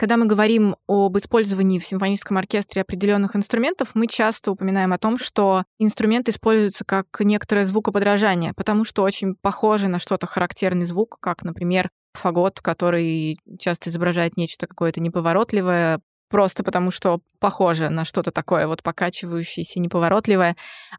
Когда 0.02 0.18
мы 0.18 0.26
говорим 0.26 0.78
об 0.88 1.16
использовании 1.20 1.78
в 1.78 1.86
симфоническом 1.86 2.36
оркестре 2.40 2.82
определенных 2.82 3.36
инструментов, 3.36 3.90
мы 3.94 4.08
часто 4.08 4.52
упоминаем 4.52 4.94
о 4.94 4.98
том, 4.98 5.20
что 5.20 5.64
инструмент 5.78 6.28
используется 6.28 6.84
как 6.84 7.06
некоторое 7.20 7.66
звукоподражание, 7.66 8.54
потому 8.56 8.84
что 8.84 9.04
очень 9.04 9.36
похоже 9.36 9.90
на 9.90 10.00
что-то 10.00 10.26
характерный 10.26 10.86
звук, 10.86 11.18
как, 11.20 11.44
например, 11.44 11.92
фагот, 12.16 12.62
который 12.62 13.38
часто 13.60 13.92
изображает 13.92 14.38
нечто 14.38 14.66
какое-то 14.66 15.00
неповоротливое, 15.02 16.00
просто 16.32 16.64
потому 16.64 16.90
что 16.90 17.20
похоже 17.38 17.90
на 17.90 18.04
что-то 18.04 18.32
такое 18.32 18.66
вот 18.66 18.82
покачивающееся, 18.82 19.80
неповоротливое. 19.80 20.56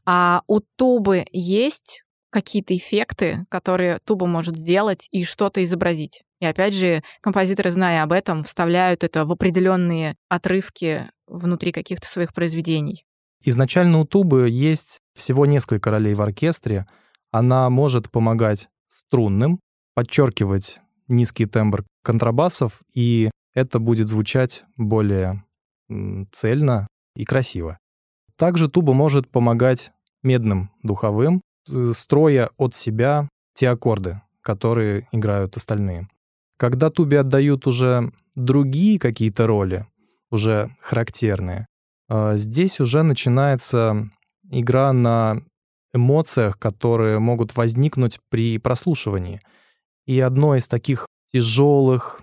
А 0.06 0.42
у 0.46 0.60
тубы 0.60 1.24
есть 1.32 2.04
какие-то 2.32 2.76
эффекты, 2.76 3.46
которые 3.48 4.00
туба 4.04 4.26
может 4.26 4.56
сделать 4.56 5.06
и 5.12 5.24
что-то 5.24 5.62
изобразить. 5.62 6.22
И 6.40 6.46
опять 6.46 6.74
же, 6.74 7.04
композиторы, 7.20 7.70
зная 7.70 8.02
об 8.02 8.10
этом, 8.10 8.42
вставляют 8.42 9.04
это 9.04 9.24
в 9.24 9.30
определенные 9.30 10.16
отрывки 10.28 11.08
внутри 11.28 11.70
каких-то 11.70 12.08
своих 12.08 12.34
произведений. 12.34 13.04
Изначально 13.44 14.00
у 14.00 14.04
тубы 14.04 14.48
есть 14.48 15.00
всего 15.14 15.46
несколько 15.46 15.90
ролей 15.90 16.14
в 16.14 16.22
оркестре. 16.22 16.86
Она 17.30 17.70
может 17.70 18.10
помогать 18.10 18.68
струнным, 18.88 19.60
подчеркивать 19.94 20.80
низкий 21.08 21.46
тембр 21.46 21.84
контрабасов, 22.02 22.80
и 22.94 23.30
это 23.54 23.78
будет 23.78 24.08
звучать 24.08 24.64
более 24.76 25.44
цельно 26.32 26.86
и 27.14 27.24
красиво. 27.24 27.78
Также 28.36 28.68
туба 28.68 28.94
может 28.94 29.30
помогать 29.30 29.92
медным 30.22 30.70
духовым, 30.82 31.42
строя 31.92 32.50
от 32.56 32.74
себя 32.74 33.28
те 33.54 33.68
аккорды, 33.68 34.20
которые 34.40 35.08
играют 35.12 35.56
остальные. 35.56 36.08
Когда 36.56 36.90
тубе 36.90 37.20
отдают 37.20 37.66
уже 37.66 38.12
другие 38.34 38.98
какие-то 38.98 39.46
роли, 39.46 39.86
уже 40.30 40.74
характерные, 40.80 41.66
а, 42.08 42.36
здесь 42.36 42.80
уже 42.80 43.02
начинается 43.02 44.10
игра 44.50 44.92
на 44.92 45.42
эмоциях, 45.94 46.58
которые 46.58 47.18
могут 47.18 47.56
возникнуть 47.56 48.18
при 48.30 48.58
прослушивании. 48.58 49.40
И 50.06 50.18
одно 50.20 50.56
из 50.56 50.68
таких 50.68 51.06
тяжелых, 51.32 52.22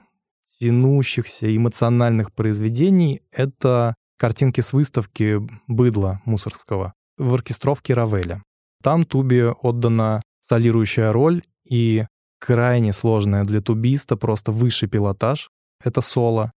тянущихся 0.59 1.55
эмоциональных 1.55 2.33
произведений— 2.33 3.21
это 3.31 3.95
картинки 4.17 4.61
с 4.61 4.73
выставки 4.73 5.39
«Быдла» 5.67 6.21
Мусорского 6.25 6.93
в 7.17 7.33
оркестровке 7.33 7.93
Равеля. 7.93 8.43
Там 8.81 9.03
тубе 9.05 9.51
отдана 9.51 10.21
солирующая 10.39 11.11
роль 11.11 11.43
и 11.69 12.05
крайне 12.39 12.93
сложная 12.93 13.43
для 13.43 13.61
тубиста, 13.61 14.15
просто 14.15 14.51
высший 14.51 14.89
пилотаж— 14.89 15.49
это 15.83 16.01
соло. 16.01 16.51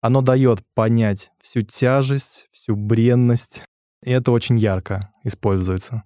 Оно 0.00 0.22
дает 0.22 0.62
понять 0.74 1.30
всю 1.42 1.62
тяжесть, 1.62 2.48
всю 2.52 2.76
бренность, 2.76 3.62
и 4.02 4.10
это 4.10 4.32
очень 4.32 4.58
ярко 4.58 5.12
используется. 5.24 6.04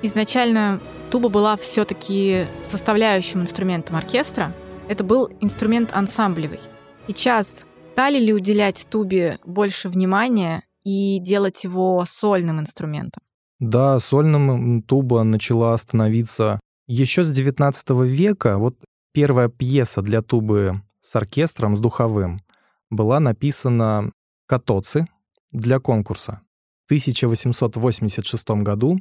Изначально 0.00 0.80
туба 1.10 1.28
была 1.28 1.56
все-таки 1.56 2.46
составляющим 2.62 3.42
инструментом 3.42 3.96
оркестра. 3.96 4.54
Это 4.88 5.02
был 5.02 5.30
инструмент 5.40 5.90
ансамблевый. 5.92 6.60
Сейчас 7.08 7.64
стали 7.92 8.18
ли 8.18 8.32
уделять 8.32 8.86
тубе 8.88 9.38
больше 9.44 9.88
внимания 9.88 10.62
и 10.84 11.18
делать 11.18 11.64
его 11.64 12.04
сольным 12.08 12.60
инструментом? 12.60 13.22
Да, 13.58 13.98
сольным 13.98 14.82
туба 14.82 15.24
начала 15.24 15.76
становиться 15.76 16.60
еще 16.86 17.24
с 17.24 17.32
XIX 17.36 18.06
века. 18.06 18.58
Вот 18.58 18.76
первая 19.12 19.48
пьеса 19.48 20.00
для 20.00 20.22
тубы 20.22 20.80
с 21.00 21.16
оркестром, 21.16 21.74
с 21.74 21.80
духовым, 21.80 22.40
была 22.88 23.18
написана 23.18 24.12
Катоци 24.46 25.06
для 25.50 25.80
конкурса. 25.80 26.40
В 26.84 26.86
1886 26.86 28.48
году 28.62 29.00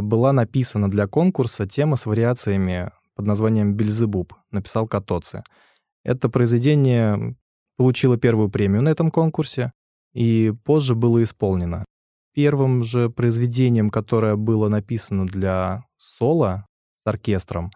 была 0.00 0.32
написана 0.32 0.90
для 0.90 1.06
конкурса 1.06 1.66
тема 1.66 1.96
с 1.96 2.06
вариациями 2.06 2.90
под 3.14 3.26
названием 3.26 3.74
«Бельзебуб», 3.74 4.34
написал 4.50 4.86
Катоци. 4.86 5.44
Это 6.04 6.28
произведение 6.28 7.36
получило 7.76 8.16
первую 8.16 8.48
премию 8.48 8.82
на 8.82 8.88
этом 8.88 9.10
конкурсе 9.10 9.72
и 10.12 10.52
позже 10.64 10.94
было 10.94 11.22
исполнено. 11.22 11.84
Первым 12.34 12.82
же 12.82 13.10
произведением, 13.10 13.90
которое 13.90 14.36
было 14.36 14.68
написано 14.68 15.26
для 15.26 15.84
соло 15.96 16.66
с 16.96 17.06
оркестром, 17.06 17.70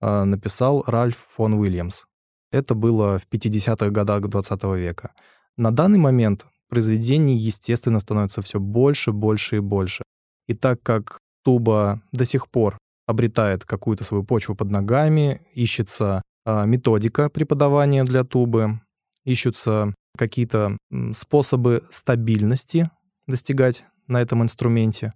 а, 0.00 0.24
написал 0.24 0.84
Ральф 0.86 1.26
фон 1.34 1.54
Уильямс. 1.54 2.04
Это 2.52 2.74
было 2.74 3.18
в 3.18 3.26
50-х 3.28 3.90
годах 3.90 4.22
XX 4.22 4.78
века. 4.78 5.12
На 5.56 5.70
данный 5.70 5.98
момент 5.98 6.46
произведений, 6.68 7.36
естественно, 7.36 7.98
становится 7.98 8.42
все 8.42 8.60
больше, 8.60 9.12
больше 9.12 9.56
и 9.56 9.60
больше. 9.60 10.04
И 10.46 10.54
так 10.54 10.82
как 10.82 11.18
туба 11.46 12.02
до 12.10 12.24
сих 12.24 12.48
пор 12.48 12.76
обретает 13.06 13.64
какую-то 13.64 14.02
свою 14.02 14.24
почву 14.24 14.56
под 14.56 14.68
ногами, 14.68 15.42
ищется 15.54 16.22
а, 16.44 16.64
методика 16.66 17.28
преподавания 17.28 18.02
для 18.02 18.24
тубы, 18.24 18.80
ищутся 19.24 19.94
какие-то 20.18 20.76
способы 21.12 21.84
стабильности 21.88 22.90
достигать 23.28 23.84
на 24.08 24.20
этом 24.20 24.42
инструменте. 24.42 25.12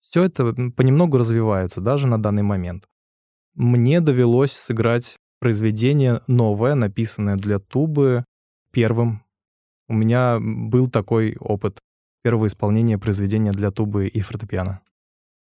Все 0.00 0.24
это 0.24 0.52
понемногу 0.76 1.16
развивается 1.16 1.80
даже 1.80 2.06
на 2.06 2.22
данный 2.22 2.42
момент. 2.42 2.84
Мне 3.54 4.02
довелось 4.02 4.52
сыграть 4.52 5.16
произведение 5.40 6.20
новое, 6.26 6.74
написанное 6.74 7.36
для 7.36 7.60
тубы 7.60 8.26
первым. 8.72 9.22
У 9.88 9.94
меня 9.94 10.38
был 10.38 10.90
такой 10.90 11.34
опыт 11.40 11.78
первого 12.22 12.46
исполнения 12.48 12.98
произведения 12.98 13.52
для 13.52 13.70
тубы 13.70 14.06
и 14.06 14.20
фортепиано 14.20 14.82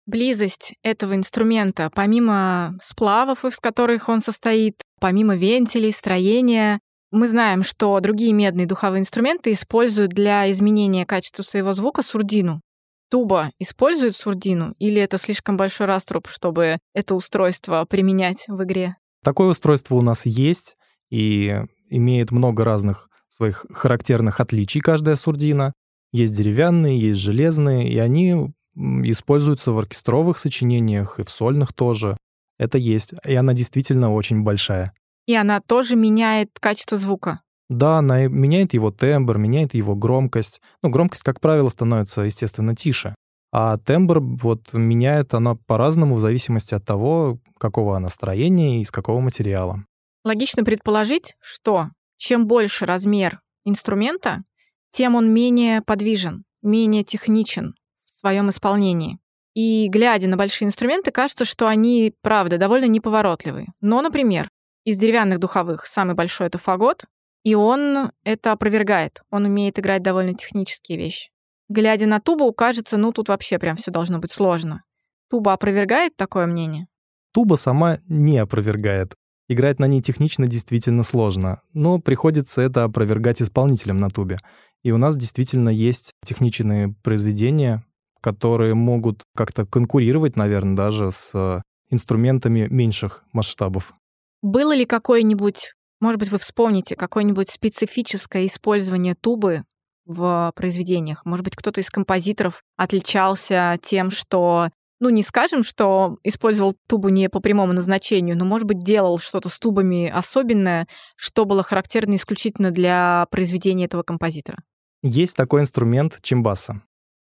близость 0.09 0.73
этого 0.83 1.15
инструмента, 1.15 1.89
помимо 1.93 2.77
сплавов, 2.83 3.45
из 3.45 3.57
которых 3.57 4.09
он 4.09 4.21
состоит, 4.21 4.81
помимо 4.99 5.35
вентилей, 5.35 5.91
строения, 5.91 6.79
мы 7.11 7.27
знаем, 7.27 7.63
что 7.63 7.99
другие 7.99 8.33
медные 8.33 8.67
духовые 8.67 9.01
инструменты 9.01 9.53
используют 9.53 10.11
для 10.11 10.51
изменения 10.51 11.05
качества 11.05 11.41
своего 11.41 11.73
звука 11.73 12.03
сурдину. 12.03 12.61
Туба 13.09 13.51
использует 13.57 14.15
сурдину 14.15 14.75
или 14.77 15.01
это 15.01 15.17
слишком 15.17 15.57
большой 15.57 15.87
раструб, 15.87 16.27
чтобы 16.27 16.77
это 16.93 17.15
устройство 17.15 17.85
применять 17.89 18.45
в 18.47 18.63
игре? 18.63 18.95
Такое 19.23 19.49
устройство 19.49 19.95
у 19.95 20.01
нас 20.01 20.27
есть 20.27 20.77
и 21.09 21.63
имеет 21.89 22.29
много 22.29 22.63
разных 22.63 23.09
своих 23.27 23.65
характерных 23.71 24.39
отличий 24.39 24.81
каждая 24.81 25.15
сурдина. 25.15 25.73
Есть 26.11 26.35
деревянные, 26.35 26.99
есть 26.99 27.19
железные, 27.19 27.91
и 27.91 27.97
они 27.97 28.53
используется 29.03 29.71
в 29.71 29.77
оркестровых 29.77 30.37
сочинениях 30.37 31.19
и 31.19 31.23
в 31.23 31.29
сольных 31.29 31.73
тоже. 31.73 32.17
Это 32.57 32.77
есть. 32.77 33.13
И 33.25 33.35
она 33.35 33.53
действительно 33.53 34.13
очень 34.13 34.43
большая. 34.43 34.93
И 35.27 35.35
она 35.35 35.61
тоже 35.61 35.95
меняет 35.95 36.49
качество 36.59 36.97
звука. 36.97 37.39
Да, 37.69 37.99
она 37.99 38.25
меняет 38.27 38.73
его 38.73 38.89
тембр, 38.91 39.37
меняет 39.37 39.75
его 39.75 39.95
громкость. 39.95 40.59
Ну, 40.81 40.89
громкость, 40.89 41.23
как 41.23 41.39
правило, 41.39 41.69
становится, 41.69 42.21
естественно, 42.21 42.75
тише. 42.75 43.13
А 43.51 43.77
тембр 43.77 44.19
вот 44.19 44.73
меняет 44.73 45.33
она 45.33 45.55
по-разному 45.55 46.15
в 46.15 46.19
зависимости 46.19 46.73
от 46.73 46.85
того, 46.85 47.39
какого 47.59 47.97
она 47.97 48.09
строения 48.09 48.79
и 48.79 48.81
из 48.81 48.91
какого 48.91 49.19
материала. 49.19 49.83
Логично 50.23 50.63
предположить, 50.63 51.35
что 51.41 51.89
чем 52.17 52.47
больше 52.47 52.85
размер 52.85 53.39
инструмента, 53.65 54.43
тем 54.91 55.15
он 55.15 55.31
менее 55.31 55.81
подвижен, 55.81 56.43
менее 56.61 57.03
техничен, 57.03 57.75
своем 58.19 58.49
исполнении. 58.49 59.19
И 59.53 59.87
глядя 59.89 60.27
на 60.27 60.37
большие 60.37 60.67
инструменты, 60.67 61.11
кажется, 61.11 61.45
что 61.45 61.67
они, 61.67 62.13
правда, 62.21 62.57
довольно 62.57 62.85
неповоротливые. 62.85 63.67
Но, 63.81 64.01
например, 64.01 64.49
из 64.85 64.97
деревянных 64.97 65.39
духовых 65.39 65.85
самый 65.85 66.15
большой— 66.15 66.47
это 66.47 66.57
фагот, 66.57 67.05
И 67.43 67.55
он 67.55 68.11
это 68.25 68.51
опровергает. 68.51 69.21
Он 69.31 69.45
умеет 69.45 69.79
играть 69.79 70.03
довольно 70.03 70.33
технические 70.33 70.97
вещи. 70.97 71.29
Глядя 71.69 72.05
на 72.05 72.19
тубу, 72.19 72.51
кажется, 72.51 72.97
ну 72.97 73.13
тут 73.13 73.29
вообще 73.29 73.57
прям 73.57 73.77
все 73.77 73.91
должно 73.91 74.19
быть 74.19 74.33
сложно. 74.33 74.83
Туба 75.29 75.53
опровергает 75.53 76.17
такое 76.17 76.47
мнение? 76.47 76.87
Туба 77.31 77.55
сама 77.55 77.99
не 78.07 78.37
опровергает. 78.39 79.13
Играть 79.47 79.79
на 79.79 79.85
ней 79.85 80.01
технично 80.01 80.47
действительно 80.47 81.03
сложно, 81.03 81.61
но 81.73 81.99
приходится 81.99 82.61
это 82.61 82.83
опровергать 82.83 83.41
исполнителям 83.41 83.97
на 83.97 84.09
тубе. 84.09 84.37
И 84.83 84.91
у 84.91 84.97
нас 84.97 85.15
действительно 85.15 85.69
есть 85.69 86.13
техничные 86.25 86.93
произведения, 87.03 87.83
которые 88.21 88.73
могут 88.75 89.23
как-то 89.35 89.65
конкурировать, 89.65 90.35
наверное, 90.35 90.75
даже 90.75 91.11
с 91.11 91.31
э, 91.33 91.61
инструментами 91.89 92.67
меньших 92.69 93.23
масштабов. 93.33 93.93
Было 94.41 94.75
ли 94.75 94.85
какое-нибудь, 94.85 95.73
может 95.99 96.19
быть, 96.19 96.31
вы 96.31 96.37
вспомните, 96.37 96.95
какое-нибудь 96.95 97.49
специфическое 97.49 98.45
использование 98.47 99.15
тубы 99.15 99.63
в 100.05 100.53
произведениях? 100.55 101.25
Может 101.25 101.43
быть, 101.43 101.55
кто-то 101.55 101.81
из 101.81 101.89
композиторов 101.89 102.61
отличался 102.77 103.77
тем, 103.81 104.09
что 104.09 104.69
ну, 105.01 105.09
не 105.09 105.23
скажем, 105.23 105.63
что 105.63 106.17
использовал 106.23 106.75
тубу 106.87 107.09
не 107.09 107.29
по 107.29 107.39
прямому 107.39 107.73
назначению, 107.73 108.37
но, 108.37 108.43
может 108.43 108.67
быть, 108.67 108.79
делал 108.79 109.17
что-то 109.17 109.47
с 109.49 109.57
тубами 109.57 110.09
особенное, 110.09 110.87
что 111.15 111.45
было 111.45 111.63
характерно 111.63 112.15
исключительно 112.15 112.71
для 112.71 113.25
произведения 113.31 113.85
этого 113.85 114.03
композитора. 114.03 114.57
Есть 115.01 115.37
такой 115.37 115.61
инструмент 115.61 116.19
чимбаса. 116.21 116.81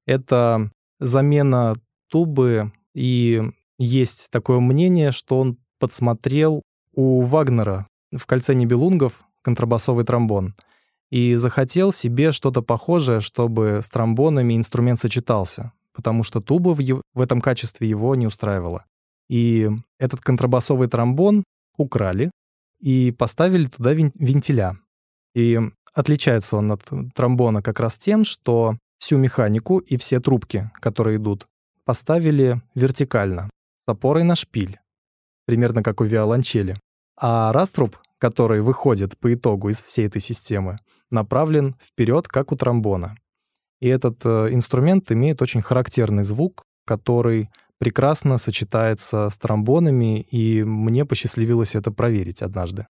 Это 0.06 0.70
замена 1.00 1.76
тубы, 2.10 2.72
и 2.94 3.42
есть 3.78 4.30
такое 4.32 4.60
мнение, 4.60 5.12
что 5.12 5.40
он 5.40 5.58
подсмотрел 5.80 6.62
у 6.94 7.22
Вагнера 7.22 7.88
в 8.12 8.26
«Кольце 8.26 8.54
небелунгов» 8.54 9.24
контрабасовый 9.42 10.06
тромбон 10.06 10.56
и 11.10 11.36
захотел 11.36 11.92
себе 11.92 12.32
что-то 12.32 12.62
похожее, 12.62 13.20
чтобы 13.20 13.82
с 13.84 13.90
тромбонами 13.90 14.56
инструмент 14.56 15.00
сочетался, 15.00 15.72
потому 15.94 16.24
что 16.24 16.42
туба 16.42 16.70
в, 16.74 16.80
в 16.80 17.22
этом 17.22 17.42
качестве 17.42 17.88
его 17.88 18.16
не 18.16 18.26
устраивала. 18.26 18.86
И 19.30 19.70
этот 20.00 20.22
контрабасовый 20.22 20.88
тромбон 20.88 21.44
украли 21.78 22.32
и 22.80 23.12
поставили 23.12 23.68
туда 23.68 23.94
вентиля. 23.94 24.80
И 25.36 25.60
отличается 25.94 26.58
он 26.58 26.72
от 26.72 26.84
тромбона 27.14 27.62
как 27.62 27.80
раз 27.80 27.98
тем, 27.98 28.24
что 28.24 28.78
всю 29.04 29.18
механику 29.18 29.80
и 29.80 29.98
все 29.98 30.22
трубки, 30.22 30.72
которые 30.76 31.18
идут, 31.18 31.48
поставили 31.84 32.62
вертикально, 32.74 33.50
с 33.84 33.90
опорой 33.90 34.24
на 34.24 34.36
шпиль, 34.36 34.80
примерно 35.46 35.84
как 35.84 36.00
у 36.00 36.06
виолончели. 36.06 36.80
А 37.20 37.52
раструб, 37.52 37.98
который 38.18 38.62
выходит 38.62 39.18
по 39.20 39.34
итогу 39.34 39.70
из 39.70 39.82
всей 39.82 40.08
этой 40.08 40.22
системы, 40.22 40.78
направлен 41.12 41.76
вперед, 41.84 42.30
как 42.30 42.54
у 42.54 42.56
тромбона. 42.56 43.18
И 43.82 43.90
этот 43.90 44.26
э, 44.26 44.54
инструмент 44.54 45.12
имеет 45.12 45.42
очень 45.42 45.62
характерный 45.62 46.24
звук, 46.24 46.64
который 46.86 47.50
прекрасно 47.80 48.38
сочетается 48.38 49.30
с 49.30 49.38
тромбонами, 49.38 50.22
и 50.22 50.64
мне 50.64 51.04
посчастливилось 51.04 51.76
это 51.76 51.92
проверить 51.92 52.42
однажды. 52.42 52.88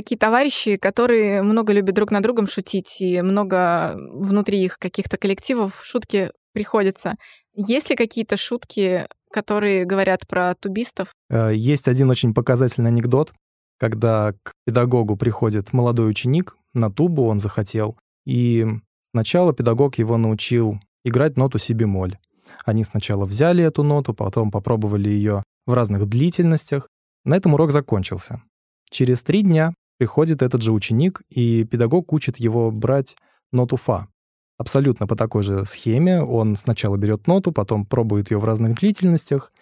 Такие 0.00 0.16
товарищи, 0.16 0.76
которые 0.76 1.42
много 1.42 1.74
любят 1.74 1.94
друг 1.94 2.10
над 2.10 2.22
другом 2.22 2.46
шутить, 2.46 2.96
и 3.00 3.20
много 3.20 3.94
внутри 3.96 4.64
их 4.64 4.78
каких-то 4.78 5.18
коллективов 5.18 5.82
шутки 5.84 6.30
приходится. 6.54 7.16
Есть 7.54 7.90
ли 7.90 7.96
какие-то 7.96 8.38
шутки, 8.38 9.06
которые 9.30 9.84
говорят 9.84 10.26
про 10.26 10.54
тубистов? 10.54 11.12
Э, 11.28 11.54
Есть 11.54 11.86
один 11.86 12.08
очень 12.08 12.32
показательный 12.32 12.88
анекдот, 12.88 13.34
когда 13.78 14.32
к 14.42 14.54
педагогу 14.64 15.16
приходит 15.16 15.74
молодой 15.74 16.08
ученик 16.08 16.56
на 16.72 16.90
тубу, 16.90 17.26
он 17.26 17.38
захотел, 17.38 17.98
и 18.24 18.66
сначала 19.10 19.52
педагог 19.52 19.98
его 19.98 20.16
научил 20.16 20.80
играть 21.04 21.36
ноту 21.36 21.58
си 21.58 21.74
бемоль. 21.74 22.16
Они 22.64 22.84
сначала 22.84 23.26
взяли 23.26 23.62
эту 23.62 23.82
ноту, 23.82 24.14
потом 24.14 24.50
попробовали 24.50 25.10
ее 25.10 25.42
в 25.66 25.74
разных 25.74 26.08
длительностях. 26.08 26.88
На 27.24 27.36
этом 27.36 27.52
урок 27.52 27.70
закончился. 27.70 28.42
Через 28.90 29.22
три 29.22 29.42
дня 29.42 29.74
приходит 30.00 30.40
этот 30.40 30.62
же 30.62 30.72
ученик, 30.72 31.20
и 31.28 31.62
педагог 31.64 32.14
учит 32.14 32.40
его 32.40 32.70
брать 32.70 33.18
ноту 33.52 33.76
фа. 33.76 34.08
Абсолютно 34.56 35.06
по 35.06 35.14
такой 35.14 35.42
же 35.42 35.66
схеме. 35.66 36.22
Он 36.22 36.56
сначала 36.56 36.96
берет 36.96 37.26
ноту, 37.26 37.52
потом 37.52 37.84
пробует 37.84 38.30
ее 38.30 38.38
в 38.38 38.46
разных 38.46 38.78
длительностях 38.78 39.52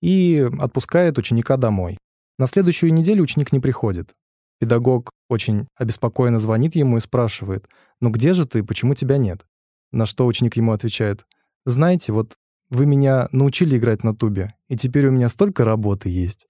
и 0.00 0.48
отпускает 0.60 1.18
ученика 1.18 1.56
домой. 1.56 1.98
На 2.38 2.46
следующую 2.46 2.94
неделю 2.94 3.24
ученик 3.24 3.50
не 3.50 3.58
приходит. 3.58 4.14
Педагог 4.60 5.10
очень 5.28 5.66
обеспокоенно 5.74 6.38
звонит 6.38 6.76
ему 6.76 6.98
и 6.98 7.00
спрашивает, 7.00 7.68
«Ну 8.00 8.10
где 8.10 8.34
же 8.34 8.46
ты? 8.46 8.62
Почему 8.62 8.94
тебя 8.94 9.18
нет?» 9.18 9.44
На 9.90 10.06
что 10.06 10.26
ученик 10.26 10.56
ему 10.56 10.70
отвечает, 10.70 11.26
«Знаете, 11.66 12.12
вот 12.12 12.36
вы 12.70 12.86
меня 12.86 13.28
научили 13.32 13.76
играть 13.76 14.04
на 14.04 14.14
тубе, 14.14 14.54
и 14.68 14.76
теперь 14.76 15.08
у 15.08 15.10
меня 15.10 15.28
столько 15.28 15.64
работы 15.64 16.08
есть». 16.08 16.46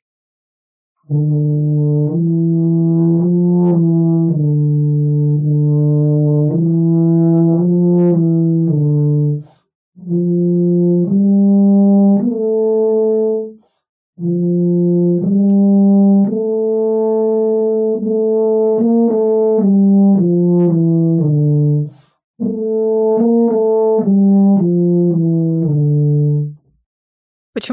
Почему 1.09 1.21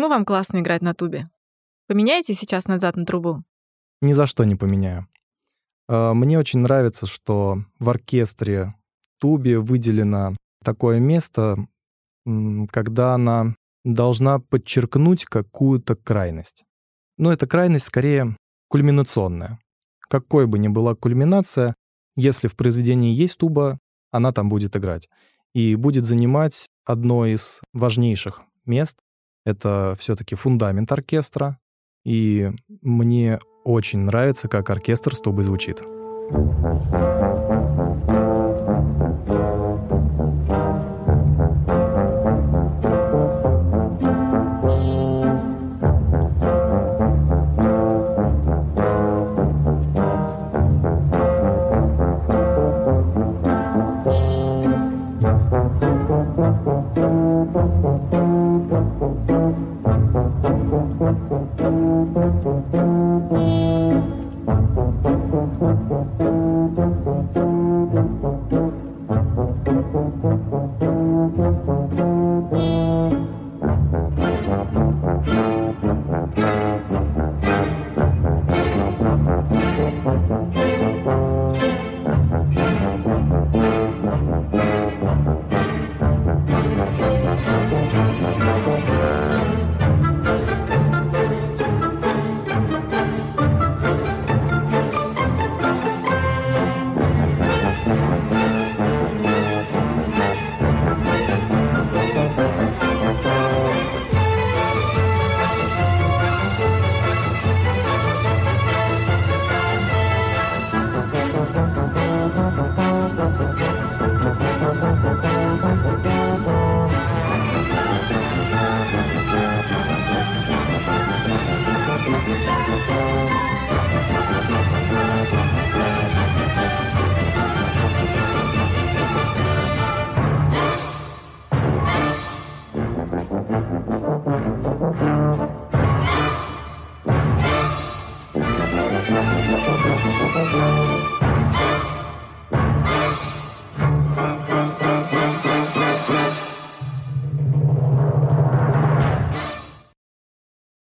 вам 0.07 0.23
классно 0.23 0.59
играть 0.59 0.81
на 0.81 0.93
тубе? 0.93 1.25
Поменяете 1.87 2.33
сейчас 2.33 2.67
назад 2.67 2.95
на 2.95 3.05
трубу? 3.05 3.43
Ни 4.01 4.13
за 4.13 4.25
что 4.25 4.43
не 4.43 4.55
поменяю. 4.55 5.07
А, 5.87 6.13
Мне 6.13 6.39
очень 6.39 6.59
нравится, 6.59 7.05
что 7.05 7.57
в 7.79 7.89
оркестре 7.89 8.73
тубе 9.19 9.59
выделено 9.59 10.35
такое 10.63 10.99
место, 10.99 11.57
когда 12.71 13.13
она 13.13 13.55
должна 13.83 14.39
подчеркнуть 14.39 15.25
какую-то 15.25 15.95
крайность. 15.95 16.63
Но 17.17 17.31
эта 17.31 17.47
крайность 17.47 17.85
скорее 17.85 18.35
кульминационная. 18.67 19.59
Какой 20.01 20.47
бы 20.47 20.59
ни 20.59 20.67
была 20.67 20.95
кульминация, 20.95 21.75
если 22.15 22.47
в 22.47 22.55
произведении 22.55 23.13
есть 23.13 23.37
туба, 23.37 23.77
она 24.11 24.31
там 24.31 24.49
будет 24.49 24.75
играть. 24.75 25.07
И 25.53 25.75
будет 25.75 26.05
занимать 26.05 26.67
одно 26.83 27.25
из 27.25 27.61
важнейших 27.73 28.41
мест. 28.65 28.97
Это 29.45 29.95
все-таки 29.99 30.35
фундамент 30.35 30.91
оркестра. 30.91 31.59
И 32.05 32.51
мне 32.81 33.39
очень 33.63 33.99
нравится, 33.99 34.47
как 34.47 34.69
оркестр 34.69 35.15
с 35.15 35.19
тубой 35.19 35.43
звучит. 35.43 35.81